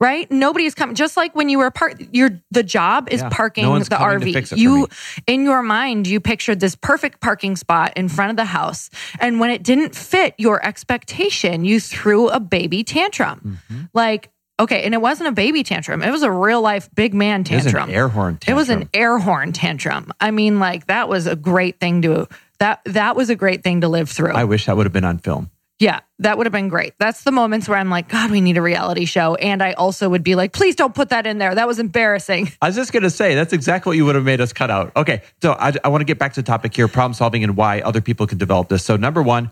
Right? 0.00 0.28
Nobody 0.32 0.64
is 0.64 0.74
coming. 0.74 0.96
Just 0.96 1.16
like 1.16 1.36
when 1.36 1.48
you 1.48 1.58
were 1.58 1.70
part, 1.70 2.12
your 2.12 2.30
the 2.50 2.64
job 2.64 3.08
is 3.08 3.20
Yeah. 3.20 3.28
parking 3.28 3.62
No 3.62 3.78
the 3.78 3.94
RV. 3.94 4.32
fix 4.32 4.50
it 4.50 4.56
for 4.56 4.60
you 4.60 4.88
in 5.28 5.44
your 5.44 5.62
mind, 5.62 6.08
you 6.08 6.18
pictured 6.18 6.58
this 6.58 6.74
perfect 6.74 7.20
parking 7.20 7.54
spot 7.54 7.92
in 7.94 8.08
front 8.08 8.30
of 8.30 8.36
the 8.36 8.46
house. 8.46 8.90
And 9.20 9.38
when 9.38 9.50
it 9.50 9.62
didn't 9.62 9.94
fit 9.94 10.34
your 10.38 10.64
expectation, 10.66 11.64
you 11.64 11.78
threw 11.78 12.28
a 12.28 12.40
baby 12.40 12.82
tantrum. 12.82 13.60
Mm-hmm. 13.70 13.82
Like, 13.94 14.32
okay, 14.60 14.82
and 14.84 14.94
it 14.94 15.00
wasn't 15.00 15.28
a 15.28 15.32
baby 15.32 15.62
tantrum, 15.62 16.02
it 16.02 16.10
was 16.10 16.22
a 16.22 16.30
real 16.30 16.60
life 16.60 16.88
big 16.94 17.14
man 17.14 17.40
It 17.42 17.50
was 17.52 17.64
tantrum. 17.64 17.88
an 17.88 17.94
air 17.94 18.08
horn 18.08 18.38
It 18.46 18.54
was 18.54 18.68
an 18.68 18.88
air 18.94 19.18
horn 19.18 19.52
tantrum. 19.52 20.12
I 20.20 20.30
mean, 20.30 20.58
like 20.58 20.86
that 20.86 21.08
was 21.08 21.26
a 21.26 21.36
great 21.36 21.80
thing 21.80 22.02
to 22.02 22.28
that 22.58 22.80
that 22.86 23.16
was 23.16 23.28
a 23.30 23.34
great 23.36 23.62
thing 23.64 23.80
to 23.80 23.88
live 23.88 24.08
through. 24.08 24.32
I 24.32 24.44
wish 24.44 24.66
that 24.66 24.76
would 24.76 24.86
have 24.86 24.92
been 24.92 25.04
on 25.04 25.18
film. 25.18 25.50
yeah, 25.80 26.00
that 26.20 26.38
would 26.38 26.46
have 26.46 26.52
been 26.52 26.68
great. 26.68 26.92
That's 27.00 27.24
the 27.24 27.32
moments 27.32 27.68
where 27.68 27.76
I'm 27.76 27.90
like, 27.90 28.08
God, 28.08 28.30
we 28.30 28.40
need 28.40 28.56
a 28.56 28.62
reality 28.62 29.04
show. 29.04 29.34
And 29.34 29.60
I 29.60 29.72
also 29.72 30.08
would 30.08 30.22
be 30.22 30.36
like, 30.36 30.52
please 30.52 30.76
don't 30.76 30.94
put 30.94 31.08
that 31.08 31.26
in 31.26 31.38
there. 31.38 31.56
That 31.56 31.66
was 31.66 31.80
embarrassing. 31.80 32.52
I 32.62 32.68
was 32.68 32.76
just 32.76 32.92
going 32.92 33.02
to 33.02 33.10
say, 33.10 33.34
that's 33.34 33.52
exactly 33.52 33.90
what 33.90 33.96
you 33.96 34.04
would 34.04 34.14
have 34.14 34.24
made 34.24 34.40
us 34.40 34.52
cut 34.52 34.70
out. 34.70 34.92
Okay. 34.94 35.22
So 35.40 35.54
I, 35.58 35.72
I 35.82 35.88
want 35.88 36.02
to 36.02 36.04
get 36.04 36.20
back 36.20 36.34
to 36.34 36.42
the 36.42 36.46
topic 36.46 36.76
here 36.76 36.86
problem 36.86 37.14
solving 37.14 37.42
and 37.42 37.56
why 37.56 37.80
other 37.80 38.00
people 38.00 38.28
can 38.28 38.38
develop 38.38 38.68
this. 38.68 38.84
So, 38.84 38.94
number 38.96 39.22
one, 39.22 39.50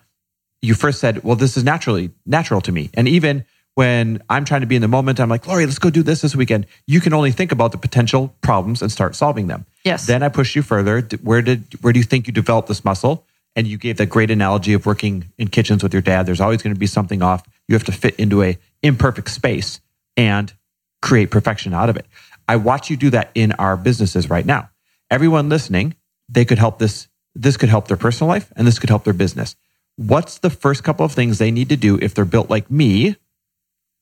you 0.62 0.74
first 0.74 1.00
said, 1.00 1.24
well, 1.24 1.34
this 1.34 1.56
is 1.56 1.64
naturally 1.64 2.12
natural 2.26 2.60
to 2.60 2.70
me. 2.70 2.90
And 2.94 3.08
even 3.08 3.44
when 3.80 4.22
I'm 4.28 4.44
trying 4.44 4.60
to 4.60 4.66
be 4.66 4.76
in 4.76 4.82
the 4.82 4.88
moment, 4.88 5.18
I'm 5.20 5.30
like, 5.30 5.46
Lori, 5.46 5.64
let's 5.64 5.78
go 5.78 5.88
do 5.88 6.02
this 6.02 6.20
this 6.20 6.36
weekend. 6.36 6.66
You 6.86 7.00
can 7.00 7.14
only 7.14 7.32
think 7.32 7.50
about 7.50 7.72
the 7.72 7.78
potential 7.78 8.34
problems 8.42 8.82
and 8.82 8.92
start 8.92 9.16
solving 9.16 9.46
them. 9.46 9.64
Yes. 9.86 10.06
Then 10.06 10.22
I 10.22 10.28
push 10.28 10.54
you 10.54 10.60
further. 10.60 11.00
Where 11.22 11.40
did 11.40 11.64
where 11.80 11.90
do 11.94 11.98
you 11.98 12.04
think 12.04 12.26
you 12.26 12.32
developed 12.34 12.68
this 12.68 12.84
muscle? 12.84 13.24
And 13.56 13.66
you 13.66 13.78
gave 13.78 13.96
that 13.96 14.10
great 14.10 14.30
analogy 14.30 14.74
of 14.74 14.84
working 14.84 15.30
in 15.38 15.48
kitchens 15.48 15.82
with 15.82 15.94
your 15.94 16.02
dad. 16.02 16.26
There's 16.26 16.42
always 16.42 16.60
going 16.62 16.74
to 16.74 16.78
be 16.78 16.86
something 16.86 17.22
off. 17.22 17.42
You 17.68 17.74
have 17.74 17.84
to 17.84 17.92
fit 17.92 18.16
into 18.16 18.42
a 18.42 18.58
imperfect 18.82 19.30
space 19.30 19.80
and 20.14 20.52
create 21.00 21.30
perfection 21.30 21.72
out 21.72 21.88
of 21.88 21.96
it. 21.96 22.04
I 22.46 22.56
watch 22.56 22.90
you 22.90 22.98
do 22.98 23.08
that 23.08 23.30
in 23.34 23.52
our 23.52 23.78
businesses 23.78 24.28
right 24.28 24.44
now. 24.44 24.68
Everyone 25.10 25.48
listening, 25.48 25.94
they 26.28 26.44
could 26.44 26.58
help 26.58 26.78
this. 26.80 27.08
This 27.34 27.56
could 27.56 27.70
help 27.70 27.88
their 27.88 27.96
personal 27.96 28.28
life 28.28 28.52
and 28.56 28.66
this 28.66 28.78
could 28.78 28.90
help 28.90 29.04
their 29.04 29.14
business. 29.14 29.56
What's 29.96 30.36
the 30.36 30.50
first 30.50 30.84
couple 30.84 31.06
of 31.06 31.12
things 31.12 31.38
they 31.38 31.50
need 31.50 31.70
to 31.70 31.76
do 31.76 31.98
if 32.02 32.12
they're 32.12 32.26
built 32.26 32.50
like 32.50 32.70
me 32.70 33.16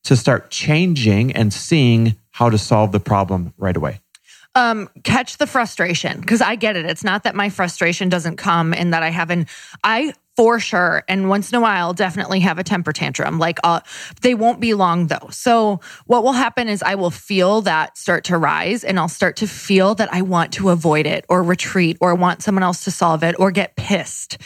to 0.03 0.15
start 0.15 0.49
changing 0.49 1.31
and 1.33 1.53
seeing 1.53 2.15
how 2.31 2.49
to 2.49 2.57
solve 2.57 2.91
the 2.91 2.99
problem 2.99 3.53
right 3.57 3.75
away? 3.75 3.99
um 4.55 4.89
catch 5.03 5.37
the 5.37 5.47
frustration 5.47 6.19
because 6.19 6.41
i 6.41 6.55
get 6.55 6.75
it. 6.75 6.85
It's 6.85 7.03
not 7.03 7.23
that 7.23 7.35
my 7.35 7.49
frustration 7.49 8.09
doesn't 8.09 8.37
come 8.37 8.73
and 8.73 8.93
that 8.93 9.03
i 9.03 9.09
haven't 9.09 9.47
i 9.83 10.13
for 10.35 10.59
sure 10.59 11.03
and 11.07 11.27
once 11.29 11.51
in 11.51 11.57
a 11.57 11.61
while 11.61 11.93
definitely 11.93 12.39
have 12.39 12.57
a 12.57 12.63
temper 12.63 12.91
tantrum 12.91 13.37
like 13.37 13.59
uh 13.63 13.81
they 14.21 14.33
won't 14.33 14.59
be 14.59 14.73
long 14.73 15.07
though. 15.07 15.27
So 15.31 15.81
what 16.05 16.23
will 16.23 16.33
happen 16.33 16.67
is 16.67 16.81
i 16.81 16.95
will 16.95 17.11
feel 17.11 17.61
that 17.61 17.97
start 17.97 18.23
to 18.25 18.37
rise 18.37 18.83
and 18.83 18.99
i'll 18.99 19.07
start 19.07 19.35
to 19.37 19.47
feel 19.47 19.95
that 19.95 20.11
i 20.11 20.21
want 20.21 20.53
to 20.53 20.69
avoid 20.69 21.05
it 21.05 21.25
or 21.29 21.43
retreat 21.43 21.97
or 22.01 22.15
want 22.15 22.41
someone 22.41 22.63
else 22.63 22.83
to 22.85 22.91
solve 22.91 23.23
it 23.23 23.35
or 23.39 23.51
get 23.51 23.75
pissed. 23.75 24.37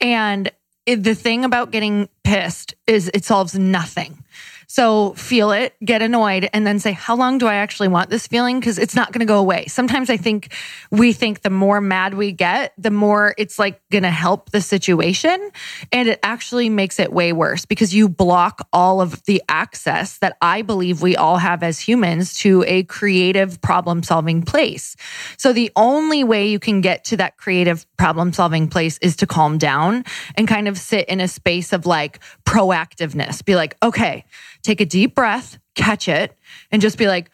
And 0.00 0.50
the 0.86 1.14
thing 1.14 1.44
about 1.44 1.70
getting 1.70 2.08
pissed 2.22 2.74
is 2.86 3.10
it 3.12 3.24
solves 3.24 3.58
nothing 3.58 4.24
so 4.70 5.14
feel 5.14 5.50
it, 5.50 5.74
get 5.82 6.02
annoyed, 6.02 6.50
and 6.52 6.66
then 6.66 6.78
say, 6.78 6.92
How 6.92 7.16
long 7.16 7.38
do 7.38 7.46
I 7.46 7.54
actually 7.54 7.88
want 7.88 8.10
this 8.10 8.26
feeling? 8.26 8.60
Because 8.60 8.78
it's 8.78 8.94
not 8.94 9.12
going 9.12 9.20
to 9.20 9.26
go 9.26 9.38
away. 9.38 9.64
Sometimes 9.66 10.10
I 10.10 10.18
think 10.18 10.52
we 10.90 11.14
think 11.14 11.40
the 11.40 11.48
more 11.50 11.80
mad 11.80 12.12
we 12.12 12.32
get, 12.32 12.74
the 12.76 12.90
more 12.90 13.34
it's 13.38 13.58
like 13.58 13.80
going 13.90 14.02
to 14.02 14.10
help 14.10 14.50
the 14.50 14.60
situation. 14.60 15.50
And 15.90 16.06
it 16.06 16.20
actually 16.22 16.68
makes 16.68 17.00
it 17.00 17.10
way 17.10 17.32
worse 17.32 17.64
because 17.64 17.94
you 17.94 18.10
block 18.10 18.68
all 18.70 19.00
of 19.00 19.22
the 19.24 19.42
access 19.48 20.18
that 20.18 20.36
I 20.42 20.60
believe 20.60 21.00
we 21.00 21.16
all 21.16 21.38
have 21.38 21.62
as 21.62 21.80
humans 21.80 22.34
to 22.40 22.62
a 22.66 22.82
creative 22.82 23.62
problem 23.62 24.02
solving 24.02 24.42
place. 24.42 24.96
So 25.38 25.54
the 25.54 25.72
only 25.76 26.24
way 26.24 26.48
you 26.48 26.58
can 26.58 26.82
get 26.82 27.04
to 27.04 27.16
that 27.16 27.38
creative 27.38 27.86
problem 27.96 28.34
solving 28.34 28.68
place 28.68 28.98
is 28.98 29.16
to 29.16 29.26
calm 29.26 29.56
down 29.56 30.04
and 30.34 30.46
kind 30.46 30.68
of 30.68 30.76
sit 30.76 31.08
in 31.08 31.20
a 31.20 31.28
space 31.28 31.72
of 31.72 31.86
like 31.86 32.18
proactiveness. 32.44 33.42
Be 33.42 33.56
like, 33.56 33.76
okay, 33.82 34.24
take 34.62 34.80
a 34.80 34.86
deep 34.86 35.14
breath, 35.14 35.58
catch 35.74 36.08
it, 36.08 36.36
and 36.70 36.82
just 36.82 36.98
be 36.98 37.06
like, 37.06 37.30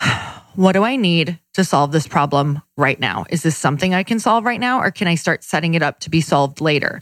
what 0.54 0.72
do 0.72 0.82
I 0.82 0.96
need 0.96 1.38
to 1.54 1.64
solve 1.64 1.92
this 1.92 2.06
problem 2.06 2.62
right 2.76 2.98
now? 2.98 3.24
Is 3.30 3.42
this 3.42 3.56
something 3.56 3.94
I 3.94 4.02
can 4.02 4.18
solve 4.18 4.44
right 4.44 4.60
now, 4.60 4.80
or 4.80 4.90
can 4.90 5.08
I 5.08 5.14
start 5.14 5.44
setting 5.44 5.74
it 5.74 5.82
up 5.82 6.00
to 6.00 6.10
be 6.10 6.20
solved 6.20 6.60
later? 6.60 7.00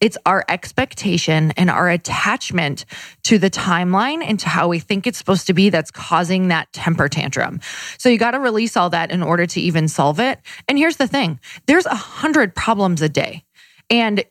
It's 0.00 0.18
our 0.26 0.44
expectation 0.48 1.52
and 1.52 1.70
our 1.70 1.88
attachment 1.88 2.84
to 3.24 3.38
the 3.38 3.50
timeline 3.50 4.22
and 4.24 4.38
to 4.40 4.48
how 4.48 4.68
we 4.68 4.78
think 4.78 5.06
it's 5.06 5.18
supposed 5.18 5.46
to 5.48 5.54
be 5.54 5.70
that's 5.70 5.90
causing 5.90 6.48
that 6.48 6.72
temper 6.72 7.08
tantrum. 7.08 7.60
So 7.98 8.08
you 8.08 8.18
got 8.18 8.32
to 8.32 8.40
release 8.40 8.76
all 8.76 8.90
that 8.90 9.10
in 9.10 9.22
order 9.22 9.46
to 9.46 9.60
even 9.60 9.88
solve 9.88 10.20
it. 10.20 10.40
And 10.68 10.78
here's 10.78 10.96
the 10.96 11.08
thing 11.08 11.40
there's 11.66 11.86
a 11.86 11.94
hundred 11.94 12.54
problems 12.54 13.02
a 13.02 13.08
day. 13.08 13.44
And 13.90 14.24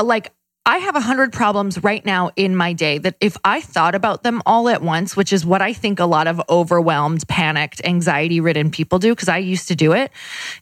like, 0.00 0.32
I 0.64 0.78
have 0.78 0.94
a 0.94 1.00
hundred 1.00 1.32
problems 1.32 1.82
right 1.82 2.06
now 2.06 2.30
in 2.36 2.54
my 2.54 2.72
day 2.72 2.98
that 2.98 3.16
if 3.20 3.36
I 3.44 3.60
thought 3.60 3.96
about 3.96 4.22
them 4.22 4.40
all 4.46 4.68
at 4.68 4.80
once, 4.80 5.16
which 5.16 5.32
is 5.32 5.44
what 5.44 5.60
I 5.60 5.72
think 5.72 5.98
a 5.98 6.04
lot 6.04 6.28
of 6.28 6.40
overwhelmed, 6.48 7.26
panicked, 7.26 7.80
anxiety 7.84 8.38
ridden 8.38 8.70
people 8.70 9.00
do, 9.00 9.12
because 9.12 9.28
I 9.28 9.38
used 9.38 9.66
to 9.68 9.74
do 9.74 9.92
it. 9.92 10.12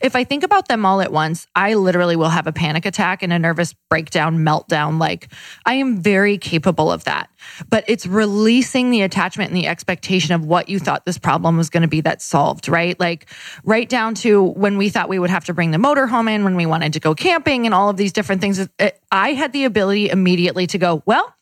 If 0.01 0.17
I 0.17 0.25
think 0.25 0.43
about 0.43 0.69
them 0.69 0.87
all 0.87 1.03
at 1.03 1.13
once, 1.13 1.47
I 1.55 1.75
literally 1.75 2.17
will 2.17 2.31
have 2.31 2.47
a 2.47 2.53
panic 2.53 2.87
attack 2.87 3.23
and 3.23 3.31
a 3.31 3.39
nervous 3.39 3.75
breakdown, 3.91 4.39
meltdown. 4.39 4.99
Like 4.99 5.31
I 5.67 5.75
am 5.75 6.01
very 6.01 6.39
capable 6.39 6.91
of 6.91 7.05
that. 7.05 7.29
But 7.69 7.85
it's 7.87 8.07
releasing 8.07 8.91
the 8.91 9.03
attachment 9.03 9.51
and 9.51 9.57
the 9.57 9.67
expectation 9.67 10.35
of 10.35 10.47
what 10.47 10.71
you 10.71 10.79
thought 10.79 11.05
this 11.05 11.19
problem 11.19 11.59
was 11.59 11.69
going 11.69 11.83
to 11.83 11.89
be 11.89 12.01
that's 12.01 12.25
solved, 12.25 12.69
right? 12.69 12.99
Like 12.99 13.27
right 13.65 13.89
down 13.89 14.15
to 14.17 14.43
when 14.43 14.79
we 14.79 14.89
thought 14.89 15.11
we 15.11 15.19
would 15.19 15.31
have 15.31 15.45
to 15.47 15.55
bring 15.55 15.73
the 15.73 15.79
motor 15.79 16.07
home 16.07 16.29
in, 16.29 16.43
when 16.43 16.57
we 16.57 16.65
wanted 16.65 16.95
to 16.95 17.01
go 17.01 17.15
camping 17.15 17.67
and 17.67 17.75
all 17.75 17.91
of 17.91 17.99
these 17.99 18.13
different 18.13 18.41
things. 18.41 18.59
It- 18.79 18.97
I 19.13 19.33
had 19.33 19.53
the 19.53 19.65
ability 19.65 19.90
immediately 19.97 20.67
to 20.69 20.79
go, 20.79 21.03
well, 21.07 21.35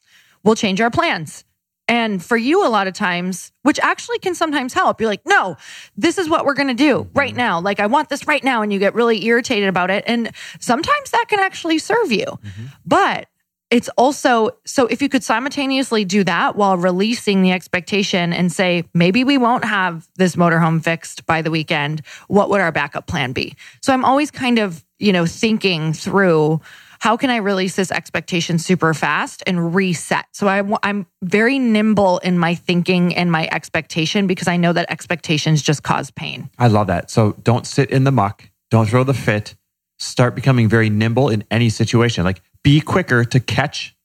we'll 0.45 0.55
change 0.55 0.81
our 0.81 0.90
plans. 0.90 1.45
And 1.88 2.23
for 2.23 2.37
you, 2.37 2.67
a 2.67 2.69
lot 2.69 2.87
of 2.87 2.93
times, 2.93 3.50
which 3.62 3.81
actually 3.81 4.19
can 4.19 4.35
sometimes 4.35 4.75
help, 4.75 5.00
you're 5.00 5.09
like, 5.09 5.25
no, 5.25 5.57
this 5.97 6.19
is 6.19 6.28
what 6.28 6.45
we're 6.45 6.55
going 6.55 6.69
to 6.69 6.75
do 6.75 7.09
right 7.14 7.31
mm-hmm. 7.31 7.38
now. 7.38 7.61
Like, 7.61 7.81
I 7.81 7.87
want 7.87 8.11
this 8.11 8.26
right 8.26 8.45
now. 8.45 8.61
And 8.61 8.71
you 8.73 8.78
get 8.78 8.95
really 8.95 9.25
irritated 9.25 9.69
about 9.69 9.90
it. 9.90 10.05
And 10.07 10.31
sometimes 10.61 11.11
that 11.12 11.26
can 11.28 11.40
actually 11.40 11.78
serve 11.78 12.12
you. 12.12 12.26
Mm-hmm. 12.26 12.67
But 12.85 13.28
it's 13.71 13.88
also 13.99 14.50
so 14.64 14.87
if 14.87 15.02
you 15.02 15.09
could 15.11 15.23
simultaneously 15.23 16.05
do 16.05 16.25
that 16.25 16.57
while 16.57 16.76
releasing 16.78 17.43
the 17.43 17.52
expectation 17.52 18.33
and 18.33 18.50
say, 18.50 18.85
maybe 18.95 19.25
we 19.25 19.37
won't 19.37 19.64
have 19.64 20.09
this 20.17 20.37
motorhome 20.37 20.83
fixed 20.83 21.26
by 21.26 21.43
the 21.43 21.50
weekend, 21.50 22.02
what 22.28 22.49
would 22.50 22.61
our 22.61 22.73
backup 22.73 23.07
plan 23.07 23.33
be? 23.33 23.57
So 23.83 23.93
I'm 23.93 24.05
always 24.05 24.31
kind 24.31 24.59
of, 24.59 24.85
you 24.99 25.12
know, 25.12 25.26
thinking 25.26 25.93
through 25.93 26.61
how 26.99 27.17
can 27.17 27.31
I 27.31 27.37
release 27.37 27.76
this 27.76 27.90
expectation 27.90 28.59
super 28.59 28.93
fast 28.95 29.43
and 29.47 29.75
reset? 29.75 30.26
So 30.33 30.49
I, 30.49 30.62
am 30.88 31.07
very 31.23 31.59
nimble 31.59 32.19
in 32.19 32.38
my 32.38 32.55
thinking 32.55 33.14
and 33.14 33.31
my 33.31 33.49
expectation 33.50 34.26
because 34.26 34.49
I 34.49 34.57
know 34.57 34.73
that 34.73 34.90
expectations 34.90 35.62
just 35.62 35.83
cause 35.83 36.11
pain. 36.11 36.50
I 36.59 36.69
love 36.69 36.88
that. 36.88 37.11
So 37.11 37.33
don't 37.43 37.67
sit 37.67 37.90
in 37.90 38.05
the 38.05 38.12
muck. 38.12 38.50
Don't 38.71 38.88
throw 38.88 39.05
the 39.05 39.14
fit. 39.14 39.55
Start 39.99 40.35
becoming 40.35 40.69
very 40.69 40.90
nimble 40.90 41.28
in 41.28 41.45
any 41.50 41.71
situation. 41.71 42.25
Like 42.25 42.43
be 42.62 42.81
quicker 42.81 43.25
to 43.25 43.40
catch 43.40 43.97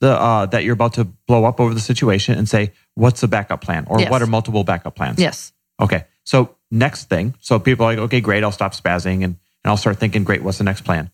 the 0.00 0.10
uh, 0.12 0.46
that 0.46 0.64
you're 0.64 0.74
about 0.74 0.94
to 0.94 1.04
blow 1.04 1.44
up 1.44 1.60
over 1.60 1.74
the 1.74 1.80
situation 1.80 2.36
and 2.36 2.48
say, 2.48 2.72
what's 2.94 3.20
the 3.20 3.28
backup 3.28 3.62
plan? 3.62 3.86
Or 3.88 4.00
Yes. 4.00 4.10
what 4.10 4.20
are 4.20 4.26
multiple 4.26 4.64
backup 4.64 4.94
plans? 4.94 5.18
Yes. 5.18 5.52
Okay. 5.80 6.04
So 6.24 6.56
next 6.70 7.08
thing. 7.08 7.34
So 7.40 7.58
people 7.58 7.86
are 7.86 7.92
like, 7.92 7.98
okay, 7.98 8.20
great. 8.20 8.44
I'll 8.44 8.52
stop 8.52 8.74
spazzing 8.74 9.16
and, 9.16 9.24
and 9.24 9.36
I'll 9.64 9.76
start 9.76 9.98
thinking, 9.98 10.24
great, 10.24 10.42
what's 10.42 10.58
the 10.58 10.64
next 10.64 10.82
plan? 10.82 11.10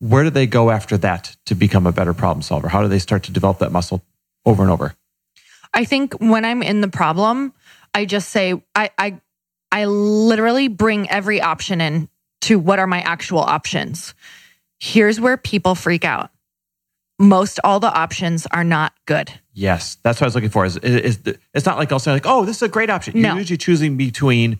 Where 0.00 0.24
do 0.24 0.30
they 0.30 0.46
go 0.46 0.70
after 0.70 0.96
that 0.98 1.36
to 1.46 1.54
become 1.54 1.86
a 1.86 1.92
better 1.92 2.14
problem 2.14 2.42
solver? 2.42 2.68
How 2.68 2.82
do 2.82 2.88
they 2.88 2.98
start 2.98 3.22
to 3.24 3.32
develop 3.32 3.58
that 3.58 3.70
muscle 3.70 4.02
over 4.44 4.62
and 4.62 4.72
over? 4.72 4.94
I 5.72 5.84
think 5.84 6.14
when 6.14 6.44
I'm 6.44 6.62
in 6.62 6.80
the 6.80 6.88
problem, 6.88 7.52
I 7.94 8.04
just 8.04 8.30
say 8.30 8.60
I 8.74 8.90
I 8.98 9.20
I 9.70 9.84
literally 9.84 10.68
bring 10.68 11.08
every 11.10 11.40
option 11.40 11.80
in 11.80 12.08
to 12.42 12.58
what 12.58 12.78
are 12.78 12.86
my 12.86 13.00
actual 13.02 13.40
options. 13.40 14.14
Here's 14.78 15.20
where 15.20 15.36
people 15.36 15.74
freak 15.74 16.04
out. 16.04 16.30
Most 17.18 17.60
all 17.62 17.80
the 17.80 17.92
options 17.92 18.46
are 18.46 18.64
not 18.64 18.94
good. 19.04 19.30
Yes, 19.52 19.98
that's 20.02 20.20
what 20.20 20.24
I 20.24 20.28
was 20.28 20.34
looking 20.34 20.50
for. 20.50 20.64
Is, 20.64 20.78
is, 20.78 21.18
is 21.26 21.36
it's 21.52 21.66
not 21.66 21.76
like 21.76 21.92
I'll 21.92 21.98
say 21.98 22.12
like, 22.12 22.26
oh, 22.26 22.46
this 22.46 22.56
is 22.56 22.62
a 22.62 22.68
great 22.68 22.88
option. 22.88 23.20
No. 23.20 23.30
You're 23.30 23.38
usually 23.40 23.58
choosing 23.58 23.98
between 23.98 24.58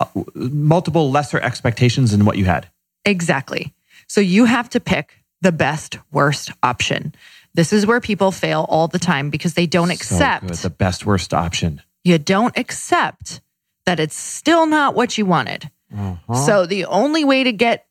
uh, 0.00 0.06
multiple 0.34 1.12
lesser 1.12 1.38
expectations 1.38 2.10
than 2.10 2.24
what 2.24 2.36
you 2.36 2.46
had. 2.46 2.68
Exactly. 3.04 3.73
So 4.06 4.20
you 4.20 4.44
have 4.44 4.68
to 4.70 4.80
pick 4.80 5.22
the 5.40 5.52
best 5.52 5.98
worst 6.12 6.50
option. 6.62 7.14
This 7.54 7.72
is 7.72 7.86
where 7.86 8.00
people 8.00 8.32
fail 8.32 8.66
all 8.68 8.88
the 8.88 8.98
time 8.98 9.30
because 9.30 9.54
they 9.54 9.66
don't 9.66 9.88
So 9.88 9.94
accept 9.94 10.46
good. 10.46 10.56
the 10.56 10.70
best 10.70 11.06
worst 11.06 11.32
option. 11.34 11.82
you 12.02 12.18
don't 12.18 12.56
accept 12.58 13.40
that 13.86 14.00
it's 14.00 14.16
still 14.16 14.66
not 14.66 14.94
what 14.94 15.16
you 15.18 15.26
wanted. 15.26 15.70
Uh-huh. 15.96 16.34
So 16.34 16.66
the 16.66 16.86
only 16.86 17.24
way 17.24 17.44
to 17.44 17.52
get 17.52 17.86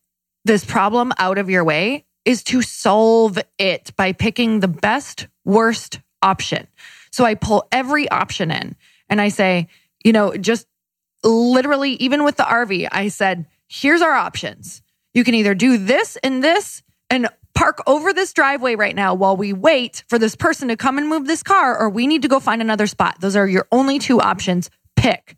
this 0.46 0.66
problem 0.66 1.14
out 1.18 1.38
of 1.38 1.50
your 1.50 1.64
way 1.64 2.06
is 2.26 2.44
to 2.44 2.62
solve 2.62 3.38
it 3.60 3.92
by 3.96 4.12
picking 4.14 4.60
the 4.60 4.68
best, 4.68 5.28
worst 5.46 6.00
option. 6.22 6.68
So 7.12 7.24
I 7.26 7.36
pull 7.36 7.68
every 7.72 8.10
option 8.10 8.50
in 8.52 8.76
and 9.10 9.22
I 9.22 9.30
say, 9.30 9.68
you 10.04 10.12
know, 10.12 10.36
just 10.36 10.68
literally, 11.24 11.92
even 11.94 12.24
with 12.24 12.38
the 12.38 12.44
RV, 12.44 12.88
I 12.92 13.08
said, 13.08 13.46
here's 13.68 14.02
our 14.02 14.12
options. 14.14 14.82
You 15.14 15.24
can 15.24 15.36
either 15.36 15.54
do 15.56 15.78
this 15.78 16.18
and 16.24 16.44
this 16.44 16.82
and 17.10 17.28
park 17.54 17.84
over 17.86 18.14
this 18.14 18.34
driveway 18.34 18.76
right 18.76 18.96
now 18.96 19.14
while 19.14 19.38
we 19.38 19.54
wait 19.54 20.04
for 20.08 20.18
this 20.18 20.36
person 20.36 20.70
to 20.70 20.76
come 20.76 20.98
and 20.98 21.08
move 21.08 21.28
this 21.28 21.44
car, 21.44 21.78
or 21.78 21.90
we 21.90 22.08
need 22.08 22.24
to 22.24 22.28
go 22.28 22.40
find 22.40 22.62
another 22.62 22.88
spot. 22.88 23.22
Those 23.22 23.36
are 23.36 23.48
your 23.48 23.68
only 23.72 24.00
two 24.00 24.20
options. 24.20 24.70
Pick. 24.96 25.36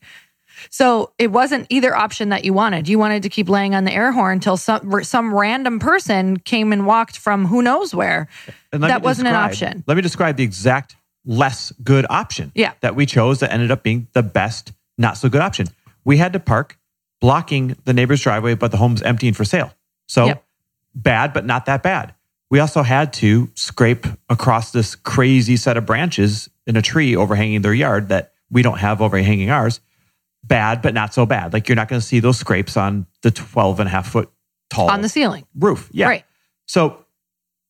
So 0.69 1.11
it 1.17 1.31
wasn't 1.31 1.67
either 1.69 1.95
option 1.95 2.29
that 2.29 2.45
you 2.45 2.53
wanted. 2.53 2.87
You 2.87 2.97
wanted 2.97 3.23
to 3.23 3.29
keep 3.29 3.49
laying 3.49 3.75
on 3.75 3.83
the 3.83 3.91
air 3.91 4.11
horn 4.13 4.33
until 4.33 4.55
some 4.57 5.03
some 5.03 5.33
random 5.33 5.79
person 5.79 6.37
came 6.37 6.71
and 6.71 6.87
walked 6.87 7.17
from 7.17 7.45
who 7.45 7.61
knows 7.61 7.93
where. 7.93 8.27
And 8.71 8.81
that 8.83 9.01
wasn't 9.01 9.27
an 9.27 9.35
option. 9.35 9.83
Let 9.87 9.95
me 9.95 10.01
describe 10.01 10.37
the 10.37 10.43
exact 10.43 10.95
less 11.25 11.73
good 11.83 12.05
option 12.09 12.51
Yeah. 12.55 12.73
that 12.81 12.95
we 12.95 13.05
chose 13.05 13.39
that 13.39 13.51
ended 13.51 13.71
up 13.71 13.83
being 13.83 14.07
the 14.13 14.23
best, 14.23 14.71
not 14.97 15.17
so 15.17 15.27
good 15.27 15.41
option. 15.41 15.67
We 16.05 16.17
had 16.17 16.33
to 16.33 16.39
park 16.39 16.77
blocking 17.25 17.75
the 17.85 17.93
neighbor's 17.93 18.21
driveway, 18.21 18.53
but 18.53 18.69
the 18.69 18.77
home's 18.77 19.01
empty 19.01 19.27
and 19.27 19.35
for 19.35 19.45
sale. 19.45 19.73
So 20.07 20.27
Yep. 20.27 20.45
bad, 20.93 21.33
but 21.33 21.43
not 21.45 21.65
that 21.65 21.81
bad. 21.81 22.13
we 22.51 22.59
also 22.59 22.83
had 22.83 23.11
to 23.11 23.49
scrape 23.55 24.05
across 24.29 24.71
this 24.71 24.93
crazy 24.95 25.57
set 25.57 25.75
of 25.75 25.85
branches 25.87 26.47
in 26.67 26.75
a 26.77 26.81
tree 26.83 27.15
overhanging 27.15 27.63
their 27.63 27.73
yard 27.73 28.09
that 28.09 28.33
we 28.51 28.61
don't 28.61 28.77
have 28.77 29.01
overhanging 29.01 29.49
ours. 29.49 29.79
Bad, 30.43 30.83
but 30.83 30.93
not 30.93 31.11
so 31.11 31.25
bad. 31.25 31.51
Like 31.53 31.67
you're 31.67 31.75
not 31.75 31.87
going 31.87 31.99
to 31.99 32.05
see 32.05 32.19
those 32.19 32.37
scrapes 32.37 32.77
on 32.77 33.07
the 33.23 33.31
12 33.31 33.79
and 33.79 33.87
a 33.87 33.91
half 33.91 34.07
foot 34.11 34.29
tall 34.69 34.91
On 34.91 35.01
the 35.01 35.09
ceiling. 35.09 35.43
roof. 35.57 35.89
Yeah. 35.91 36.07
Right. 36.07 36.23
So 36.67 37.03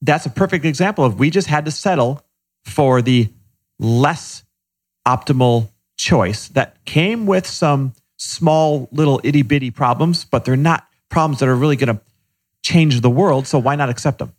that's 0.02 0.26
a 0.26 0.30
perfect 0.30 0.66
example 0.66 1.06
of 1.06 1.18
we 1.20 1.30
just 1.30 1.48
had 1.48 1.64
to 1.66 1.72
settle 1.72 2.22
for 2.66 3.02
the 3.02 3.30
less 3.80 4.44
optimal 5.08 5.70
choice 5.98 6.50
that 6.50 6.84
came 6.84 7.26
with 7.26 7.48
some 7.48 7.94
small 8.18 8.90
little 8.92 9.22
itty 9.24 9.42
bitty 9.42 9.72
problems, 9.72 10.26
but 10.26 10.46
they're 10.46 10.56
not 10.56 10.88
problems 11.10 11.40
that 11.40 11.50
are 11.50 11.56
really 11.56 11.76
going 11.76 11.96
to 11.96 12.02
change 12.64 13.02
the 13.02 13.10
world. 13.10 13.48
So 13.48 13.60
why 13.60 13.76
not 13.76 13.90
accept 13.90 14.20
them? 14.20 14.34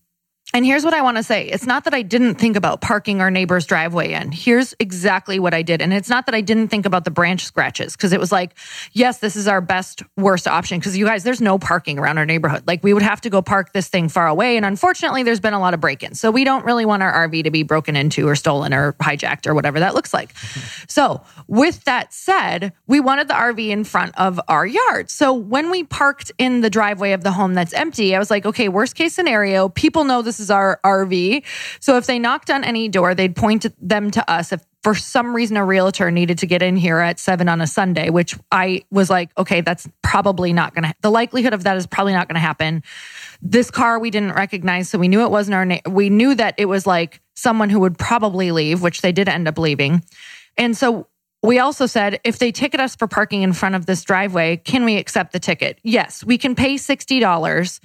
And 0.54 0.64
here's 0.64 0.84
what 0.84 0.94
I 0.94 1.02
want 1.02 1.16
to 1.16 1.24
say. 1.24 1.46
It's 1.48 1.66
not 1.66 1.84
that 1.84 1.92
I 1.92 2.02
didn't 2.02 2.36
think 2.36 2.56
about 2.56 2.80
parking 2.80 3.20
our 3.20 3.32
neighbor's 3.32 3.66
driveway 3.66 4.12
in. 4.12 4.30
Here's 4.30 4.74
exactly 4.78 5.40
what 5.40 5.52
I 5.52 5.62
did. 5.62 5.82
And 5.82 5.92
it's 5.92 6.08
not 6.08 6.26
that 6.26 6.36
I 6.36 6.40
didn't 6.40 6.68
think 6.68 6.86
about 6.86 7.04
the 7.04 7.10
branch 7.10 7.44
scratches 7.44 7.96
because 7.96 8.12
it 8.12 8.20
was 8.20 8.30
like, 8.30 8.56
yes, 8.92 9.18
this 9.18 9.34
is 9.34 9.48
our 9.48 9.60
best, 9.60 10.04
worst 10.16 10.46
option. 10.46 10.78
Because 10.78 10.96
you 10.96 11.04
guys, 11.04 11.24
there's 11.24 11.40
no 11.40 11.58
parking 11.58 11.98
around 11.98 12.18
our 12.18 12.24
neighborhood. 12.24 12.62
Like 12.64 12.84
we 12.84 12.94
would 12.94 13.02
have 13.02 13.20
to 13.22 13.30
go 13.30 13.42
park 13.42 13.72
this 13.72 13.88
thing 13.88 14.08
far 14.08 14.28
away. 14.28 14.56
And 14.56 14.64
unfortunately, 14.64 15.24
there's 15.24 15.40
been 15.40 15.52
a 15.52 15.58
lot 15.58 15.74
of 15.74 15.80
break 15.80 16.04
ins. 16.04 16.20
So 16.20 16.30
we 16.30 16.44
don't 16.44 16.64
really 16.64 16.84
want 16.84 17.02
our 17.02 17.28
RV 17.28 17.42
to 17.42 17.50
be 17.50 17.64
broken 17.64 17.96
into 17.96 18.28
or 18.28 18.36
stolen 18.36 18.72
or 18.72 18.92
hijacked 18.94 19.48
or 19.48 19.54
whatever 19.54 19.80
that 19.80 19.94
looks 19.94 20.14
like. 20.14 20.32
So 20.88 21.22
with 21.48 21.84
that 21.84 22.14
said, 22.14 22.72
we 22.86 23.00
wanted 23.00 23.28
the 23.28 23.34
RV 23.34 23.68
in 23.68 23.84
front 23.84 24.16
of 24.18 24.40
our 24.48 24.64
yard. 24.64 25.10
So 25.10 25.32
when 25.34 25.70
we 25.70 25.84
parked 25.84 26.30
in 26.38 26.60
the 26.60 26.70
driveway 26.70 27.12
of 27.12 27.22
the 27.22 27.32
home 27.32 27.54
that's 27.54 27.72
empty, 27.72 28.14
I 28.14 28.18
was 28.18 28.30
like, 28.30 28.46
okay, 28.46 28.68
worst 28.68 28.94
case 28.94 29.12
scenario, 29.12 29.68
people 29.68 30.04
know 30.04 30.22
this 30.22 30.35
is 30.40 30.50
our 30.50 30.80
RV. 30.84 31.44
So 31.80 31.96
if 31.96 32.06
they 32.06 32.18
knocked 32.18 32.50
on 32.50 32.64
any 32.64 32.88
door, 32.88 33.14
they'd 33.14 33.36
point 33.36 33.66
them 33.80 34.10
to 34.12 34.30
us. 34.30 34.52
If 34.52 34.64
for 34.82 34.94
some 34.94 35.34
reason 35.34 35.56
a 35.56 35.64
realtor 35.64 36.10
needed 36.10 36.38
to 36.38 36.46
get 36.46 36.62
in 36.62 36.76
here 36.76 36.98
at 36.98 37.18
seven 37.18 37.48
on 37.48 37.60
a 37.60 37.66
Sunday, 37.66 38.08
which 38.08 38.36
I 38.52 38.82
was 38.90 39.10
like, 39.10 39.30
okay, 39.36 39.60
that's 39.60 39.88
probably 40.02 40.52
not 40.52 40.74
going 40.74 40.84
to, 40.84 40.94
the 41.02 41.10
likelihood 41.10 41.54
of 41.54 41.64
that 41.64 41.76
is 41.76 41.86
probably 41.88 42.12
not 42.12 42.28
going 42.28 42.36
to 42.36 42.40
happen. 42.40 42.84
This 43.42 43.70
car 43.70 43.98
we 43.98 44.10
didn't 44.10 44.34
recognize. 44.34 44.88
So 44.88 44.98
we 44.98 45.08
knew 45.08 45.22
it 45.22 45.30
wasn't 45.30 45.56
our 45.56 45.64
name. 45.64 45.80
We 45.88 46.08
knew 46.08 46.36
that 46.36 46.54
it 46.56 46.66
was 46.66 46.86
like 46.86 47.20
someone 47.34 47.68
who 47.68 47.80
would 47.80 47.98
probably 47.98 48.52
leave, 48.52 48.80
which 48.80 49.02
they 49.02 49.12
did 49.12 49.28
end 49.28 49.48
up 49.48 49.58
leaving. 49.58 50.04
And 50.56 50.76
so 50.76 51.08
we 51.42 51.58
also 51.58 51.86
said 51.86 52.20
if 52.24 52.38
they 52.38 52.52
ticket 52.52 52.80
us 52.80 52.96
for 52.96 53.06
parking 53.06 53.42
in 53.42 53.52
front 53.52 53.74
of 53.74 53.86
this 53.86 54.04
driveway, 54.04 54.56
can 54.56 54.84
we 54.84 54.96
accept 54.96 55.32
the 55.32 55.40
ticket? 55.40 55.78
Yes, 55.82 56.24
we 56.24 56.38
can 56.38 56.54
pay 56.54 56.76
$60 56.76 57.80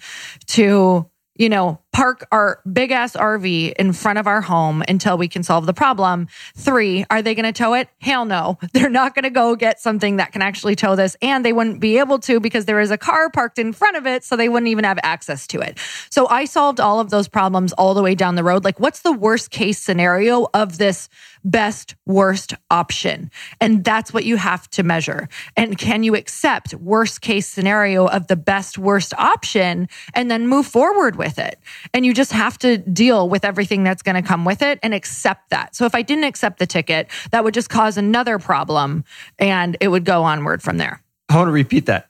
to, 0.48 1.10
you 1.36 1.50
know, 1.50 1.81
park 1.94 2.26
our 2.32 2.62
big 2.72 2.92
ass 2.92 3.16
RV 3.16 3.74
in 3.74 3.94
front 3.94 4.18
of 4.18 4.28
our 4.28 4.42
home 4.42 4.84
until 4.88 5.18
we 5.18 5.28
can 5.28 5.44
solve 5.44 5.66
the 5.66 5.74
problem. 5.74 6.28
Three, 6.56 7.06
are 7.10 7.22
they 7.22 7.36
going 7.36 7.52
to 7.52 7.52
tow 7.52 7.74
it? 7.74 7.90
Hell 8.00 8.26
no. 8.26 8.58
They're 8.74 8.90
not 8.90 9.14
going 9.14 9.24
to 9.24 9.30
go 9.30 9.56
get 9.56 9.80
something 9.80 10.18
that 10.18 10.32
can 10.32 10.42
actually 10.42 10.76
tow 10.76 10.96
this. 10.96 11.18
And 11.22 11.44
they 11.44 11.54
wouldn't 11.54 11.80
be 11.80 11.98
able 12.00 12.20
to 12.20 12.40
because 12.40 12.66
there 12.66 12.80
is 12.80 12.92
a 12.92 12.98
car 12.98 13.30
parked 13.30 13.60
in 13.60 13.74
front 13.74 13.98
of 13.98 14.08
it. 14.08 14.24
So 14.24 14.36
they 14.36 14.50
wouldn't 14.50 14.70
even 14.70 14.86
have 14.86 15.00
access 15.04 15.46
to 15.48 15.60
it. 15.60 15.78
So 16.10 16.28
I 16.28 16.46
solved 16.46 16.80
all 16.80 17.00
of 17.00 17.10
those 17.10 17.28
problems 17.28 17.74
all 17.74 17.94
the 17.94 18.04
way 18.04 18.16
down 18.16 18.36
the 18.36 18.44
road. 18.44 18.64
Like, 18.64 18.80
what's 18.80 19.02
the 19.02 19.12
worst 19.12 19.52
case 19.52 19.78
scenario 19.80 20.48
of 20.54 20.78
this 20.78 21.10
best 21.44 21.96
worst 22.06 22.54
option? 22.70 23.32
And 23.60 23.84
that's 23.84 24.14
what 24.14 24.26
you 24.26 24.38
have 24.38 24.70
to 24.72 24.84
measure. 24.84 25.28
And 25.58 25.78
can 25.78 26.04
you 26.04 26.16
accept 26.16 26.74
worst 26.76 27.22
case 27.22 27.48
scenario 27.48 28.08
of 28.08 28.28
the 28.28 28.36
best 28.36 28.78
worst 28.78 29.14
option 29.18 29.90
and 30.14 30.32
then 30.32 30.48
move 30.48 30.66
forward 30.66 31.16
with 31.16 31.38
it? 31.38 31.60
And 31.94 32.06
you 32.06 32.14
just 32.14 32.32
have 32.32 32.58
to 32.60 32.78
deal 32.78 33.28
with 33.30 33.44
everything 33.46 33.84
that's 33.84 34.02
going 34.02 34.16
to 34.16 34.22
come 34.22 34.46
with 34.46 34.62
it 34.62 34.80
and 34.84 34.94
accept 34.94 35.50
that. 35.50 35.76
So 35.76 35.86
if 35.86 35.96
I 35.96 36.02
didn't 36.02 36.26
accept 36.26 36.60
the 36.60 36.66
ticket, 36.68 37.08
that 37.32 37.44
would 37.44 37.54
just 37.54 37.70
cause 37.70 37.98
another 37.98 38.40
problem 38.40 39.04
and 39.40 39.78
it 39.82 39.88
would 39.90 40.06
go 40.06 40.24
onward 40.24 40.62
from 40.62 40.78
there. 40.78 41.02
I 41.30 41.38
want 41.38 41.48
to 41.48 41.52
repeat 41.54 41.86
that. 41.88 42.10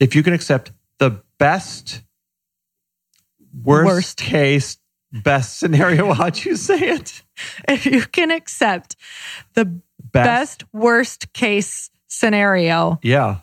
If 0.00 0.14
you 0.14 0.22
can 0.22 0.32
accept 0.32 0.72
the 0.98 1.22
best, 1.38 2.02
worst, 3.64 3.86
Worst. 3.86 4.16
case, 4.18 4.78
best 5.12 5.58
scenario, 5.58 6.12
how'd 6.14 6.44
you 6.44 6.56
say 6.56 6.78
it? 6.78 7.22
If 7.68 7.86
you 7.86 8.02
can 8.02 8.30
accept 8.30 8.96
the 9.54 9.80
best 10.12 10.64
worst 10.72 11.32
case 11.32 11.90
scenario, 12.06 12.98
Yeah. 13.02 13.38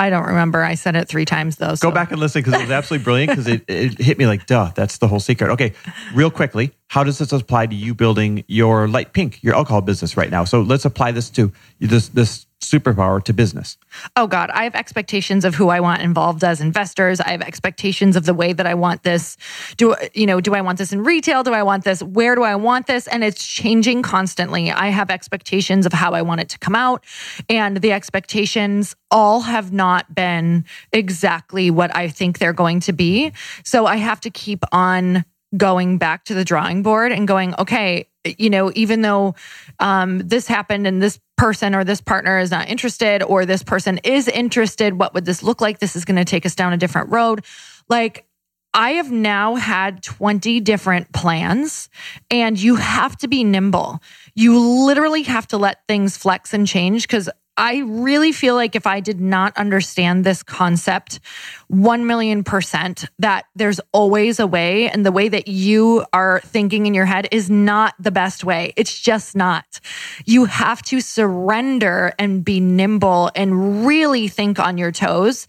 I 0.00 0.08
don't 0.08 0.24
remember. 0.24 0.64
I 0.64 0.76
said 0.76 0.96
it 0.96 1.08
three 1.08 1.26
times 1.26 1.56
though. 1.56 1.74
Go 1.76 1.90
back 1.90 2.10
and 2.10 2.18
listen 2.18 2.40
because 2.40 2.58
it 2.58 2.62
was 2.62 2.70
absolutely 2.70 3.04
brilliant 3.04 3.30
because 3.32 3.46
it, 3.46 3.64
it 3.68 4.00
hit 4.00 4.16
me 4.16 4.26
like, 4.26 4.46
duh, 4.46 4.72
that's 4.74 4.96
the 4.96 5.06
whole 5.06 5.20
secret. 5.20 5.50
Okay, 5.50 5.74
real 6.14 6.30
quickly, 6.30 6.72
how 6.88 7.04
does 7.04 7.18
this 7.18 7.32
apply 7.32 7.66
to 7.66 7.74
you 7.74 7.92
building 7.94 8.42
your 8.48 8.88
light 8.88 9.12
pink, 9.12 9.42
your 9.42 9.54
alcohol 9.54 9.82
business 9.82 10.16
right 10.16 10.30
now? 10.30 10.44
So 10.44 10.62
let's 10.62 10.86
apply 10.86 11.12
this 11.12 11.28
to 11.30 11.52
this 11.80 12.08
this 12.08 12.46
superpower 12.60 13.22
to 13.24 13.32
business. 13.32 13.78
oh 14.16 14.26
God, 14.26 14.50
I 14.50 14.64
have 14.64 14.74
expectations 14.74 15.44
of 15.44 15.54
who 15.54 15.70
I 15.70 15.80
want 15.80 16.02
involved 16.02 16.44
as 16.44 16.60
investors. 16.60 17.20
I 17.20 17.30
have 17.30 17.42
expectations 17.42 18.16
of 18.16 18.26
the 18.26 18.34
way 18.34 18.52
that 18.52 18.66
I 18.66 18.74
want 18.74 19.02
this. 19.02 19.36
Do 19.76 19.96
you 20.14 20.26
know? 20.26 20.40
Do 20.40 20.54
I 20.54 20.60
want 20.60 20.78
this 20.78 20.92
in 20.92 21.02
retail? 21.02 21.42
Do 21.42 21.52
I 21.52 21.62
want 21.62 21.84
this? 21.84 22.02
Where 22.02 22.34
do 22.34 22.42
I 22.42 22.56
want 22.56 22.86
this? 22.86 23.06
And 23.08 23.24
it's 23.24 23.46
changing 23.46 24.02
constantly. 24.02 24.70
I 24.70 24.88
have 24.88 25.10
expectations 25.10 25.86
of 25.86 25.92
how 25.92 26.12
I 26.12 26.22
want 26.22 26.42
it 26.42 26.48
to 26.50 26.58
come 26.58 26.76
out, 26.76 27.04
and 27.48 27.78
the 27.78 27.92
expectations 27.92 28.94
all 29.10 29.40
have 29.40 29.72
not 29.72 30.14
been 30.14 30.64
exactly 30.92 31.70
what 31.70 31.94
I 31.96 32.08
think 32.08 32.38
they're 32.38 32.52
going 32.52 32.80
to 32.80 32.92
be. 32.92 33.32
So 33.64 33.86
I 33.86 33.96
have 33.96 34.20
to 34.20 34.30
keep 34.30 34.64
on 34.70 35.24
going 35.56 35.98
back 35.98 36.24
to 36.26 36.34
the 36.34 36.44
drawing 36.44 36.82
board 36.82 37.10
and 37.10 37.26
going, 37.26 37.54
okay, 37.58 38.06
you 38.24 38.50
know, 38.50 38.70
even 38.74 39.02
though 39.02 39.34
um, 39.78 40.18
this 40.18 40.46
happened 40.46 40.86
and 40.86 41.02
this 41.02 41.18
person 41.36 41.74
or 41.74 41.84
this 41.84 42.00
partner 42.00 42.38
is 42.38 42.50
not 42.50 42.68
interested 42.68 43.22
or 43.22 43.46
this 43.46 43.62
person 43.62 43.98
is 44.04 44.28
interested, 44.28 44.98
what 44.98 45.14
would 45.14 45.24
this 45.24 45.42
look 45.42 45.60
like? 45.60 45.78
This 45.78 45.96
is 45.96 46.04
going 46.04 46.16
to 46.16 46.24
take 46.24 46.44
us 46.44 46.54
down 46.54 46.72
a 46.72 46.76
different 46.76 47.10
road. 47.10 47.44
Like, 47.88 48.26
I 48.72 48.92
have 48.92 49.10
now 49.10 49.56
had 49.56 50.02
20 50.02 50.60
different 50.60 51.12
plans 51.12 51.88
and 52.30 52.60
you 52.60 52.76
have 52.76 53.16
to 53.18 53.28
be 53.28 53.42
nimble. 53.42 54.00
You 54.34 54.58
literally 54.86 55.22
have 55.24 55.48
to 55.48 55.58
let 55.58 55.86
things 55.88 56.16
flex 56.16 56.54
and 56.54 56.66
change 56.66 57.02
because 57.02 57.28
I 57.60 57.80
really 57.80 58.32
feel 58.32 58.54
like 58.54 58.74
if 58.74 58.86
I 58.86 59.00
did 59.00 59.20
not 59.20 59.54
understand 59.58 60.24
this 60.24 60.42
concept 60.42 61.20
1 61.68 62.06
million 62.06 62.42
percent, 62.42 63.04
that 63.18 63.44
there's 63.54 63.80
always 63.92 64.40
a 64.40 64.46
way. 64.46 64.88
And 64.88 65.04
the 65.04 65.12
way 65.12 65.28
that 65.28 65.46
you 65.46 66.06
are 66.14 66.40
thinking 66.40 66.86
in 66.86 66.94
your 66.94 67.04
head 67.04 67.28
is 67.30 67.50
not 67.50 67.94
the 68.00 68.10
best 68.10 68.44
way. 68.44 68.72
It's 68.76 68.98
just 68.98 69.36
not. 69.36 69.78
You 70.24 70.46
have 70.46 70.80
to 70.84 71.02
surrender 71.02 72.14
and 72.18 72.42
be 72.42 72.60
nimble 72.60 73.30
and 73.34 73.86
really 73.86 74.26
think 74.26 74.58
on 74.58 74.78
your 74.78 74.90
toes. 74.90 75.46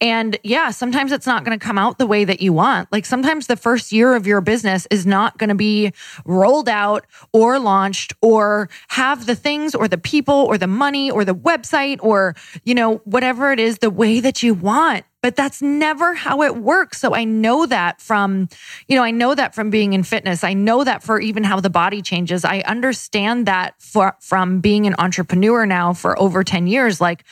And 0.00 0.36
yeah, 0.42 0.72
sometimes 0.72 1.12
it's 1.12 1.28
not 1.28 1.44
going 1.44 1.56
to 1.56 1.64
come 1.64 1.78
out 1.78 1.96
the 1.96 2.08
way 2.08 2.24
that 2.24 2.40
you 2.40 2.52
want. 2.52 2.90
Like 2.90 3.06
sometimes 3.06 3.46
the 3.46 3.56
first 3.56 3.92
year 3.92 4.16
of 4.16 4.26
your 4.26 4.40
business 4.40 4.88
is 4.90 5.06
not 5.06 5.38
going 5.38 5.48
to 5.48 5.54
be 5.54 5.92
rolled 6.24 6.68
out 6.68 7.06
or 7.32 7.60
launched 7.60 8.14
or 8.20 8.68
have 8.88 9.26
the 9.26 9.36
things 9.36 9.76
or 9.76 9.86
the 9.86 9.96
people 9.96 10.34
or 10.34 10.58
the 10.58 10.66
money 10.66 11.08
or 11.08 11.24
the 11.24 11.34
website 11.52 11.98
or, 12.00 12.34
you 12.64 12.74
know, 12.74 12.96
whatever 13.04 13.52
it 13.52 13.60
is, 13.60 13.78
the 13.78 13.90
way 13.90 14.20
that 14.20 14.42
you 14.42 14.54
want. 14.54 15.04
But 15.22 15.36
that's 15.36 15.62
never 15.62 16.14
how 16.14 16.42
it 16.42 16.56
works. 16.56 17.00
So 17.00 17.14
I 17.14 17.22
know 17.24 17.64
that 17.66 18.00
from, 18.00 18.48
you 18.88 18.96
know, 18.96 19.04
I 19.04 19.12
know 19.12 19.34
that 19.34 19.54
from 19.54 19.70
being 19.70 19.92
in 19.92 20.02
fitness. 20.02 20.42
I 20.42 20.52
know 20.52 20.82
that 20.82 21.02
for 21.04 21.20
even 21.20 21.44
how 21.44 21.60
the 21.60 21.70
body 21.70 22.02
changes. 22.02 22.44
I 22.44 22.60
understand 22.60 23.46
that 23.46 23.74
for, 23.78 24.16
from 24.20 24.60
being 24.60 24.86
an 24.86 24.96
entrepreneur 24.98 25.64
now 25.64 25.92
for 25.92 26.18
over 26.18 26.42
10 26.42 26.66
years. 26.66 27.00
Like, 27.00 27.24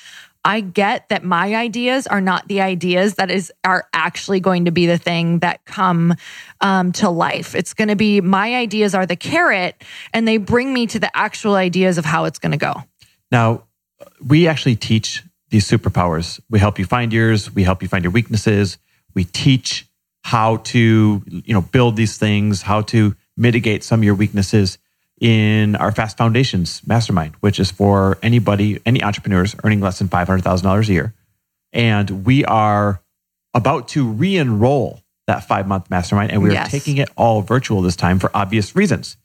I 0.45 0.61
get 0.61 1.09
that 1.11 1.23
my 1.23 1.55
ideas 1.55 2.07
are 2.07 2.21
not 2.21 2.49
the 2.49 2.63
ideas 2.63 3.17
that 3.17 3.31
is 3.31 3.53
are 3.63 3.87
actually 3.93 4.41
going 4.41 4.65
to 4.65 4.71
be 4.71 4.87
the 4.87 4.97
thing 4.97 5.41
that 5.41 5.65
come 5.67 6.15
um, 6.63 6.93
to 6.93 7.11
life. 7.11 7.55
It's 7.55 7.75
going 7.75 7.89
to 7.89 7.97
be 7.97 8.21
my 8.21 8.55
ideas 8.55 8.95
are 8.95 9.05
the 9.05 9.17
carrot, 9.17 9.83
and 10.15 10.27
they 10.27 10.39
bring 10.39 10.73
me 10.73 10.87
to 10.89 10.99
the 10.99 11.15
actual 11.15 11.57
ideas 11.57 11.99
of 11.99 12.07
how 12.07 12.25
it's 12.25 12.39
going 12.39 12.53
to 12.53 12.59
go. 12.59 12.75
Now, 13.31 13.65
we 14.25 14.47
actually 14.49 14.77
teach 14.77 15.23
these 15.51 15.69
superpowers. 15.69 16.41
We 16.49 16.59
help 16.59 16.79
you 16.79 16.85
find 16.85 17.13
yours. 17.13 17.53
We 17.55 17.65
help 17.65 17.83
you 17.83 17.89
find 17.89 18.05
your 18.05 18.13
weaknesses. 18.13 18.79
We 19.15 19.25
teach 19.25 19.87
how 20.23 20.59
to, 20.59 21.23
you 21.27 21.55
know, 21.55 21.63
build 21.63 21.97
these 21.97 22.17
things, 22.19 22.63
how 22.63 22.83
to 22.83 23.17
mitigate 23.37 23.83
some 23.83 24.01
of 24.01 24.05
your 24.05 24.15
weaknesses 24.15 24.79
in 25.21 25.77
our 25.77 25.93
Fast 25.93 26.17
Foundations 26.17 26.87
Mastermind, 26.87 27.35
which 27.41 27.59
is 27.59 27.71
for 27.71 28.19
anybody, 28.23 28.81
any 28.87 29.03
entrepreneurs 29.03 29.55
earning 29.65 29.81
less 29.81 29.99
than 29.99 30.09
$500,000 30.09 30.89
a 30.89 30.93
year. 30.93 31.15
And 31.73 32.25
we 32.25 32.45
are 32.45 33.03
about 33.55 33.89
to 33.89 34.07
re-enroll 34.07 35.01
that 35.27 35.45
five 35.47 35.67
month 35.67 35.91
mastermind 35.91 36.33
and 36.33 36.43
we 36.43 36.51
are 36.51 36.55
Yes. 36.55 36.71
taking 36.71 36.97
it 36.97 37.09
all 37.17 37.43
virtual 37.43 37.83
this 37.83 37.97
time 37.97 38.19
for 38.19 38.31
obvious 38.35 38.75
reasons. 38.75 39.17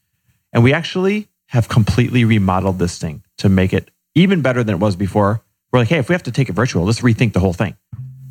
And 0.54 0.64
we 0.64 0.74
actually 0.74 1.28
have 1.48 1.68
completely 1.68 2.26
remodeled 2.26 2.80
this 2.80 2.98
thing 2.98 3.24
to 3.38 3.50
make 3.50 3.74
it 3.74 3.90
even 4.16 4.42
better 4.42 4.64
than 4.64 4.76
it 4.76 4.80
was 4.80 4.96
before. 4.96 5.42
We're 5.72 5.80
like, 5.80 5.90
hey, 5.90 6.00
if 6.00 6.10
we 6.10 6.14
have 6.14 6.24
to 6.24 6.32
take 6.32 6.50
it 6.50 6.54
virtual, 6.54 6.86
let's 6.86 7.02
rethink 7.02 7.34
the 7.34 7.40
whole 7.40 7.54
thing. 7.54 7.76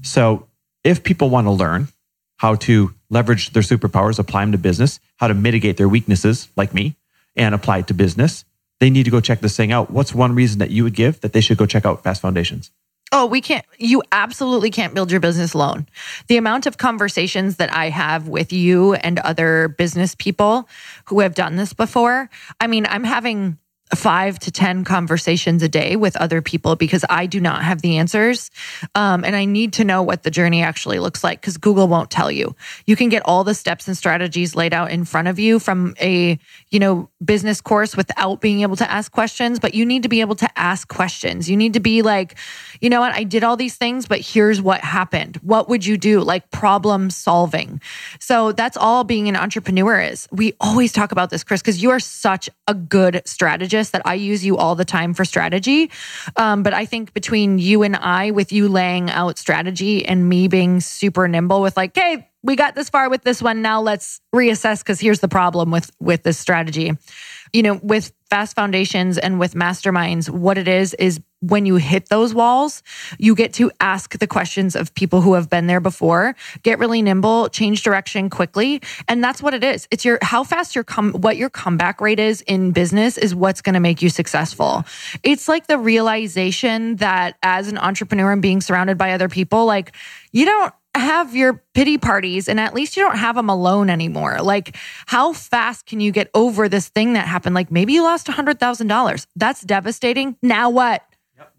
So 0.03 0.49
if 0.83 1.05
people 1.05 1.31
want 1.31 1.47
to 1.47 1.51
learn, 1.51 1.89
how 2.37 2.57
to 2.57 2.93
leverage 3.11 3.51
their 3.51 3.63
superpowers, 3.63 4.19
apply 4.19 4.43
them 4.43 4.53
to 4.53 4.59
business, 4.59 4.99
how 5.17 5.29
to 5.29 5.35
mitigate 5.35 5.77
their 5.77 5.89
weaknesses, 5.89 6.49
like 6.57 6.75
me, 6.75 6.97
and 7.37 7.55
apply 7.55 7.79
it 7.79 7.87
to 7.89 7.95
business, 7.95 8.45
they 8.81 8.91
need 8.91 9.05
to 9.05 9.11
go 9.11 9.21
check 9.21 9.41
this 9.41 9.57
thing 9.57 9.73
out. 9.73 9.91
What's 9.91 10.15
one 10.15 10.35
reason 10.35 10.59
that 10.59 10.71
you 10.71 10.85
would 10.85 10.95
give 10.95 11.21
that 11.21 11.33
they 11.33 11.41
should 11.41 11.59
go 11.59 11.67
check 11.67 11.87
out 11.87 12.03
Fast 12.03 12.21
Foundations? 12.21 12.71
Oh, 13.13 13.27
we 13.27 13.41
can't, 13.41 13.65
you 13.79 14.03
absolutely 14.11 14.71
can't 14.71 14.93
build 14.93 15.11
your 15.11 15.21
business 15.21 15.55
alone. 15.55 15.87
The 16.27 16.37
amount 16.37 16.67
of 16.67 16.79
conversations 16.79 17.57
that 17.57 17.73
I 17.73 17.91
have 17.91 18.27
with 18.27 18.53
you 18.53 18.95
and 18.95 19.21
other 19.21 19.69
business 19.69 20.17
people 20.17 20.69
who 21.07 21.21
have 21.21 21.35
done 21.35 21.55
this 21.55 21.73
before, 21.73 22.29
I 22.59 22.67
mean, 22.67 22.87
I'm 22.87 23.05
having 23.05 23.59
five 23.97 24.39
to 24.41 24.51
10 24.51 24.85
conversations 24.85 25.63
a 25.63 25.69
day 25.69 25.97
with 25.97 26.17
other 26.17 26.43
people 26.43 26.77
because 26.77 27.05
I 27.09 27.27
do 27.27 27.41
not 27.41 27.63
have 27.63 27.83
the 27.83 27.99
answers. 27.99 28.51
Um, 28.95 29.25
and 29.25 29.37
I 29.37 29.45
need 29.45 29.75
to 29.75 29.85
know 29.85 30.03
what 30.03 30.23
the 30.23 30.31
journey 30.31 30.63
actually 30.63 30.99
looks 30.99 31.23
like 31.23 31.41
because 31.41 31.57
Google 31.57 31.89
won't 31.89 32.11
tell 32.11 32.31
you. 32.31 32.57
You 32.87 32.97
can 32.97 33.09
get 33.09 33.23
all 33.25 33.45
the 33.45 33.55
steps 33.55 33.89
and 33.89 33.97
strategies 33.97 34.55
laid 34.55 34.73
out 34.73 34.91
in 34.91 35.05
front 35.05 35.29
of 35.29 35.39
you 35.39 35.59
from 35.59 35.95
a, 36.01 36.39
you 36.71 36.79
know, 36.79 37.11
business 37.25 37.61
course 37.61 37.97
without 37.97 38.41
being 38.41 38.61
able 38.61 38.77
to 38.77 38.91
ask 38.91 39.13
questions, 39.13 39.59
but 39.59 39.75
you 39.75 39.87
need 39.87 40.03
to 40.03 40.09
be 40.09 40.21
able 40.21 40.37
to 40.37 40.59
ask 40.59 40.89
questions. 40.89 41.49
You 41.49 41.57
need 41.57 41.75
to 41.75 41.81
be 41.81 42.03
like, 42.03 42.37
you 42.81 42.91
know 42.91 43.01
what? 43.01 43.15
I 43.15 43.25
did 43.25 43.45
all 43.45 43.57
these 43.57 43.77
things, 43.77 44.07
but 44.07 44.21
here's 44.21 44.61
what 44.61 44.81
happened. 44.81 45.37
What 45.43 45.69
would 45.69 45.85
you 45.85 45.97
do? 45.97 46.21
Like 46.21 46.51
problem 46.51 47.11
solving. 47.11 47.81
So 48.21 48.53
that's 48.53 48.77
all 48.77 49.05
being 49.05 49.29
an 49.29 49.37
entrepreneur 49.37 50.01
is. 50.01 50.29
We 50.33 50.55
always 50.61 50.93
talk 50.93 51.13
about 51.13 51.31
this, 51.31 51.45
Chris, 51.45 51.61
because 51.61 51.83
you 51.83 51.91
are 51.91 52.01
such 52.01 52.49
a 52.67 52.75
good 52.75 53.23
strategist 53.25 53.84
that 53.91 54.03
I 54.05 54.15
use 54.15 54.45
you 54.45 54.57
all 54.57 54.75
the 54.75 54.85
time 54.85 55.15
for 55.15 55.25
strategy. 55.25 55.91
Um, 56.37 56.63
but 56.63 56.75
I 56.75 56.87
think 56.87 57.13
between 57.15 57.59
you 57.59 57.83
and 57.83 57.97
I, 57.97 58.31
with 58.31 58.53
you 58.53 58.69
laying 58.69 59.11
out 59.11 59.39
strategy 59.39 60.05
and 60.05 60.29
me 60.29 60.49
being 60.49 60.81
super 60.81 61.29
nimble 61.29 61.61
with 61.61 61.77
like, 61.77 61.97
hey, 61.97 62.29
we 62.43 62.57
got 62.57 62.75
this 62.75 62.91
far 62.91 63.09
with 63.09 63.23
this 63.23 63.41
one. 63.41 63.63
Now 63.63 63.81
let's 63.81 64.21
reassess 64.35 64.81
because 64.81 65.01
here's 65.01 65.21
the 65.21 65.29
problem 65.29 65.71
with 65.71 65.91
with 65.99 66.23
this 66.23 66.39
strategy. 66.39 66.93
You 67.53 67.63
know, 67.63 67.81
with 67.83 68.13
fast 68.29 68.55
foundations 68.55 69.17
and 69.17 69.39
with 69.41 69.55
masterminds, 69.55 70.29
what 70.29 70.59
it 70.59 70.69
is 70.69 70.93
is 70.95 71.21
when 71.49 71.67
you 71.67 71.77
hit 71.77 72.09
those 72.09 72.35
walls, 72.35 72.83
you 73.19 73.35
get 73.35 73.53
to 73.55 73.71
ask 73.81 74.19
the 74.19 74.27
questions 74.27 74.75
of 74.75 74.95
people 74.95 75.21
who 75.21 75.35
have 75.35 75.51
been 75.51 75.67
there 75.67 75.81
before, 75.81 76.35
get 76.63 76.79
really 76.79 77.03
nimble, 77.03 77.49
change 77.49 77.83
direction 77.83 78.31
quickly. 78.31 78.81
And 79.09 79.23
that's 79.23 79.43
what 79.43 79.55
it 79.55 79.63
is. 79.63 79.87
It's 79.91 80.05
your, 80.05 80.19
how 80.23 80.45
fast 80.45 80.75
your 80.75 80.85
come, 80.85 81.13
what 81.13 81.37
your 81.37 81.51
comeback 81.51 82.01
rate 82.01 82.21
is 82.21 82.41
in 82.43 82.73
business 82.73 83.19
is 83.19 83.35
what's 83.35 83.61
going 83.61 83.75
to 83.75 83.81
make 83.81 84.03
you 84.03 84.09
successful. 84.09 84.85
It's 85.23 85.49
like 85.49 85.67
the 85.67 85.79
realization 85.79 86.97
that 86.97 87.37
as 87.43 87.69
an 87.69 87.79
entrepreneur 87.79 88.33
and 88.33 88.43
being 88.43 88.61
surrounded 88.61 88.97
by 88.97 89.13
other 89.13 89.29
people, 89.29 89.67
like 89.67 89.93
you 90.33 90.45
don't 90.45 90.73
have 90.95 91.35
your 91.35 91.63
pity 91.75 91.99
parties 91.99 92.49
and 92.49 92.61
at 92.61 92.75
least 92.75 92.97
you 92.97 93.03
don't 93.03 93.19
have 93.19 93.35
them 93.35 93.51
alone 93.51 93.91
anymore. 93.91 94.39
Like, 94.41 94.77
how 95.07 95.33
fast 95.33 95.87
can 95.87 96.01
you 96.01 96.13
get 96.13 96.31
over 96.35 96.69
this 96.69 96.89
thing 96.89 97.15
that 97.15 97.27
happened? 97.27 97.55
Like, 97.55 97.71
maybe 97.71 97.93
you 97.93 98.03
lost 98.03 98.27
$100,000. 98.29 99.27
That's 99.35 99.61
devastating. 99.63 100.37
Now 100.43 100.71
what? 100.71 101.03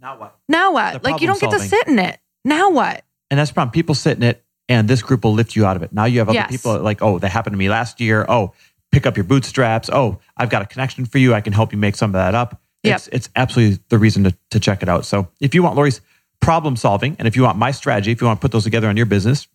Now 0.02 0.17
what? 0.19 0.38
Now 0.48 0.71
what? 0.74 1.04
Like, 1.04 1.21
you 1.21 1.28
don't 1.28 1.39
get 1.39 1.52
to 1.52 1.60
sit 1.60 1.88
in 1.88 2.00
it. 2.00 2.19
Now 2.43 2.69
what? 2.69 3.04
And 3.30 3.39
that's 3.39 3.50
the 3.52 3.56
problem. 3.56 3.71
People 3.71 3.95
sit 3.95 4.17
in 4.17 4.24
it 4.24 4.43
and 4.69 4.88
this 4.88 5.02
group 5.02 5.24
will 5.24 5.34
lift 5.34 5.56
you 5.56 5.65
out 5.65 5.76
of 5.76 5.84
it. 5.84 5.91
Now 5.93 6.06
you 6.06 6.19
have 6.19 6.30
other 6.30 6.36
Yes. 6.36 6.50
people 6.52 6.80
like, 6.80 7.02
oh, 7.02 7.19
that 7.19 7.30
happened 7.30 7.54
to 7.54 7.58
me 7.58 7.69
last 7.69 8.00
year. 8.00 8.26
Oh, 8.30 8.54
pick 8.91 9.06
up 9.06 9.17
your 9.17 9.24
bootstraps. 9.24 9.89
Oh, 9.91 10.19
I've 10.38 10.50
got 10.50 10.62
a 10.62 10.65
connection 10.65 11.06
for 11.06 11.17
you. 11.17 11.34
I 11.34 11.41
can 11.41 11.54
help 11.54 11.71
you 11.71 11.78
make 11.78 11.95
some 11.95 12.12
of 12.12 12.13
that 12.13 12.36
up. 12.36 12.62
Yep. 12.84 12.95
It's, 12.95 13.08
it's 13.08 13.30
absolutely 13.36 13.80
the 13.89 13.98
reason 13.98 14.24
to, 14.26 14.38
to 14.52 14.60
check 14.60 14.84
it 14.84 14.89
out. 14.89 15.06
So 15.06 15.28
if 15.39 15.56
you 15.56 15.63
want 15.63 15.76
Lori's 15.76 16.02
problem 16.39 16.76
solving 16.76 17.15
and 17.17 17.28
if 17.28 17.36
you 17.36 17.41
want 17.43 17.58
my 17.58 17.71
strategy, 17.71 18.12
if 18.12 18.21
you 18.21 18.28
want 18.28 18.39
to 18.39 18.41
put 18.41 18.52
those 18.52 18.63
together 18.63 18.88
on 18.88 18.95
your 18.98 19.08
business, 19.08 19.48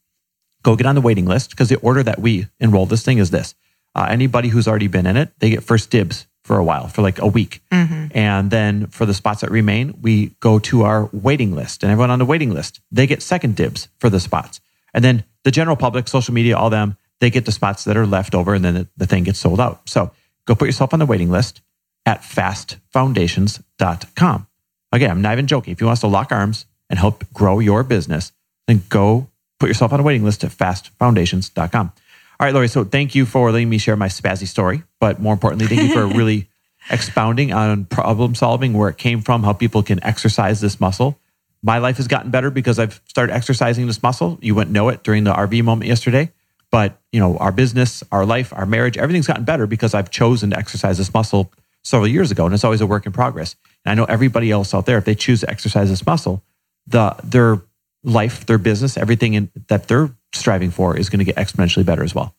go 0.63 0.75
get 0.77 0.87
on 0.87 0.95
the 0.95 1.01
waiting 1.01 1.27
list 1.27 1.51
because 1.51 1.69
the 1.69 1.79
order 1.79 2.03
that 2.03 2.19
we 2.19 2.49
enroll 2.59 2.87
this 2.87 3.05
thing 3.05 3.19
is 3.19 3.31
this. 3.31 3.55
Uh, 3.95 4.07
anybody 4.11 4.49
who's 4.49 4.67
already 4.69 4.89
been 4.89 5.07
in 5.07 5.17
it, 5.17 5.33
they 5.39 5.51
get 5.51 5.63
first 5.63 5.91
dibs 5.91 6.27
for 6.51 6.59
a 6.59 6.65
while, 6.65 6.89
for 6.89 7.01
like 7.01 7.21
a 7.21 7.29
week. 7.29 7.63
Mm-hmm. 7.71 8.07
And 8.11 8.51
then 8.51 8.89
for 8.89 9.07
the 9.07 9.15
spots 9.15 9.43
that 9.43 9.53
remain, 9.53 9.95
we 10.03 10.33
go 10.41 10.59
to 10.59 10.83
our 10.83 11.09
waiting 11.13 11.55
list. 11.55 11.85
And 11.85 11.93
everyone 11.93 12.11
on 12.11 12.19
the 12.19 12.25
waiting 12.25 12.51
list, 12.51 12.81
they 12.91 13.07
get 13.07 13.23
second 13.23 13.55
dibs 13.55 13.87
for 14.01 14.11
the 14.11 14.19
spots. 14.19 14.61
And 14.93 15.05
then 15.05 15.23
the 15.45 15.53
general 15.53 15.77
public, 15.77 16.09
social 16.09 16.35
media, 16.35 16.57
all 16.57 16.69
them, 16.69 16.97
they 17.21 17.31
get 17.31 17.45
the 17.45 17.53
spots 17.53 17.85
that 17.85 17.97
are 17.97 18.05
left 18.05 18.35
over 18.35 18.53
and 18.53 18.65
then 18.65 18.75
the, 18.75 18.89
the 18.97 19.07
thing 19.07 19.23
gets 19.23 19.39
sold 19.39 19.61
out. 19.61 19.89
So 19.89 20.11
go 20.45 20.57
put 20.57 20.67
yourself 20.67 20.93
on 20.93 20.99
the 20.99 21.07
waiting 21.07 21.31
list 21.31 21.61
at 22.05 22.23
fastfoundations.com. 22.23 24.47
Again, 24.91 25.11
I'm 25.13 25.23
not 25.23 25.35
even 25.35 25.47
joking. 25.47 25.71
If 25.71 25.81
you 25.81 25.87
want 25.87 25.99
us 25.99 26.01
to 26.01 26.09
lock 26.09 26.33
arms 26.33 26.67
and 26.89 26.99
help 26.99 27.33
grow 27.33 27.61
your 27.61 27.85
business, 27.85 28.33
then 28.67 28.83
go 28.89 29.29
put 29.61 29.69
yourself 29.69 29.93
on 29.93 30.01
a 30.01 30.03
waiting 30.03 30.25
list 30.25 30.43
at 30.43 30.51
fastfoundations.com. 30.51 31.93
All 32.41 32.45
right, 32.45 32.53
Lori. 32.53 32.67
So 32.67 32.83
thank 32.83 33.15
you 33.15 33.25
for 33.25 33.53
letting 33.53 33.71
me 33.71 33.79
share 33.79 33.95
my 33.95 34.09
spazzy 34.09 34.49
story. 34.49 34.83
But 35.01 35.21
more 35.21 35.33
importantly, 35.33 35.67
thank 35.67 35.89
you 35.89 35.93
for 35.93 36.07
really 36.17 36.49
expounding 36.91 37.53
on 37.53 37.85
problem 37.87 38.35
solving, 38.35 38.75
where 38.75 38.89
it 38.89 38.99
came 38.99 39.23
from, 39.23 39.43
how 39.43 39.53
people 39.53 39.83
can 39.83 40.03
exercise 40.05 40.61
this 40.61 40.81
muscle. 40.81 41.19
My 41.63 41.79
life 41.79 41.97
has 41.97 42.09
gotten 42.09 42.31
better 42.31 42.51
because 42.51 42.79
I've 42.79 43.01
started 43.09 43.33
exercising 43.33 43.87
this 43.87 44.03
muscle. 44.03 44.39
You 44.41 44.55
wouldn't 44.55 44.73
know 44.73 44.89
it 44.89 45.03
during 45.03 45.25
the 45.25 45.33
RV 45.33 45.63
moment 45.65 45.89
yesterday. 45.89 46.33
But 46.71 47.01
you 47.13 47.21
know, 47.21 47.37
our 47.39 47.53
business, 47.53 48.03
our 48.13 48.25
life, 48.25 48.53
our 48.55 48.67
marriage, 48.67 48.97
everything's 48.97 49.27
gotten 49.27 49.45
better 49.45 49.67
because 49.67 49.93
I've 49.93 50.11
chosen 50.11 50.51
to 50.51 50.59
exercise 50.59 50.99
this 50.99 51.13
muscle 51.13 51.53
several 51.83 52.09
years 52.09 52.31
ago. 52.31 52.45
And 52.47 52.55
it's 52.55 52.65
always 52.65 52.81
a 52.81 52.87
work 52.87 53.07
in 53.07 53.13
progress. 53.13 53.57
And 53.85 53.93
I 53.93 53.95
know 53.95 54.05
everybody 54.05 54.51
else 54.51 54.73
out 54.75 54.87
there, 54.87 54.99
if 54.99 55.05
they 55.05 55.15
choose 55.15 55.41
to 55.41 55.51
exercise 55.51 55.91
this 55.91 56.05
muscle, 56.07 56.43
the 56.87 57.17
their 57.25 57.63
life, 58.03 58.47
their 58.47 58.59
business, 58.59 58.97
everything 58.97 59.35
in, 59.35 59.51
that 59.69 59.89
they're 59.89 60.11
striving 60.33 60.71
for 60.71 60.97
is 60.97 61.11
going 61.11 61.19
to 61.19 61.25
get 61.25 61.37
exponentially 61.37 61.85
better 61.85 62.03
as 62.05 62.15
well. 62.15 62.35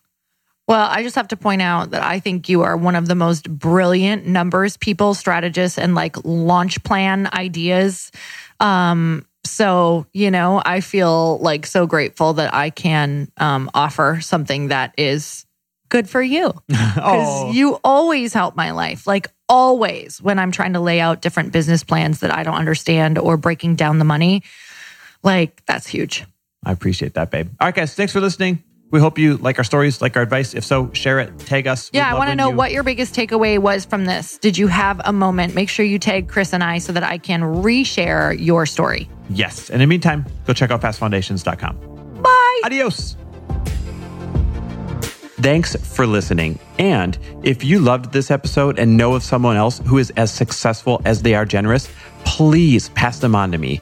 Well, 0.67 0.87
I 0.89 1.03
just 1.03 1.15
have 1.15 1.27
to 1.29 1.37
point 1.37 1.61
out 1.61 1.91
that 1.91 2.01
I 2.03 2.19
think 2.19 2.47
you 2.47 2.61
are 2.61 2.77
one 2.77 2.95
of 2.95 3.07
the 3.07 3.15
most 3.15 3.49
brilliant 3.49 4.25
numbers 4.25 4.77
people, 4.77 5.13
strategists, 5.13 5.77
and 5.77 5.95
like 5.95 6.15
launch 6.23 6.81
plan 6.83 7.27
ideas. 7.33 8.11
Um, 8.59 9.25
so, 9.43 10.05
you 10.13 10.31
know, 10.31 10.61
I 10.63 10.79
feel 10.81 11.39
like 11.39 11.65
so 11.65 11.87
grateful 11.87 12.33
that 12.33 12.53
I 12.53 12.69
can 12.69 13.31
um, 13.37 13.69
offer 13.73 14.19
something 14.21 14.67
that 14.69 14.93
is 14.97 15.45
good 15.89 16.07
for 16.09 16.21
you. 16.21 16.53
Because 16.67 17.43
Oh. 17.43 17.51
you 17.51 17.79
always 17.83 18.33
help 18.33 18.55
my 18.55 18.71
life. 18.71 19.07
Like 19.07 19.27
always 19.49 20.21
when 20.21 20.39
I'm 20.39 20.51
trying 20.51 20.73
to 20.73 20.79
lay 20.79 21.01
out 21.01 21.21
different 21.21 21.51
business 21.51 21.83
plans 21.83 22.19
that 22.21 22.31
I 22.31 22.43
don't 22.43 22.55
understand 22.55 23.17
or 23.17 23.35
breaking 23.35 23.75
down 23.75 23.97
the 23.99 24.05
money. 24.05 24.43
Like 25.23 25.65
that's 25.65 25.87
huge. 25.87 26.23
I 26.63 26.71
appreciate 26.71 27.15
that, 27.15 27.31
babe. 27.31 27.49
All 27.59 27.67
right, 27.67 27.75
guys, 27.75 27.93
thanks 27.95 28.13
for 28.13 28.21
listening. 28.21 28.63
We 28.91 28.99
hope 28.99 29.17
you 29.17 29.37
like 29.37 29.57
our 29.57 29.63
stories, 29.63 30.01
like 30.01 30.15
our 30.17 30.21
advice. 30.21 30.53
If 30.53 30.65
so, 30.65 30.91
share 30.93 31.19
it, 31.19 31.39
tag 31.39 31.65
us. 31.65 31.89
Yeah, 31.93 32.11
I 32.13 32.17
want 32.17 32.29
to 32.29 32.35
know 32.35 32.49
you- 32.49 32.55
what 32.57 32.71
your 32.71 32.83
biggest 32.83 33.15
takeaway 33.15 33.57
was 33.57 33.85
from 33.85 34.05
this. 34.05 34.37
Did 34.37 34.57
you 34.57 34.67
have 34.67 34.99
a 35.05 35.13
moment? 35.13 35.55
Make 35.55 35.69
sure 35.69 35.85
you 35.85 35.97
tag 35.97 36.27
Chris 36.27 36.51
and 36.53 36.63
I 36.63 36.77
so 36.79 36.91
that 36.93 37.03
I 37.03 37.17
can 37.17 37.41
reshare 37.41 38.37
your 38.37 38.65
story. 38.65 39.09
Yes. 39.29 39.69
And 39.69 39.81
in 39.81 39.87
the 39.87 39.93
meantime, 39.93 40.25
go 40.45 40.53
check 40.53 40.71
out 40.71 40.81
fastfoundations.com. 40.81 42.21
Bye. 42.21 42.61
Adios. 42.65 43.15
Thanks 45.39 45.75
for 45.75 46.05
listening. 46.05 46.59
And 46.77 47.17
if 47.41 47.63
you 47.63 47.79
loved 47.79 48.11
this 48.13 48.29
episode 48.29 48.77
and 48.77 48.95
know 48.95 49.15
of 49.15 49.23
someone 49.23 49.55
else 49.57 49.79
who 49.87 49.97
is 49.97 50.11
as 50.11 50.31
successful 50.31 51.01
as 51.05 51.23
they 51.23 51.33
are 51.33 51.45
generous, 51.45 51.89
please 52.25 52.89
pass 52.89 53.17
them 53.19 53.33
on 53.35 53.51
to 53.53 53.57
me. 53.57 53.81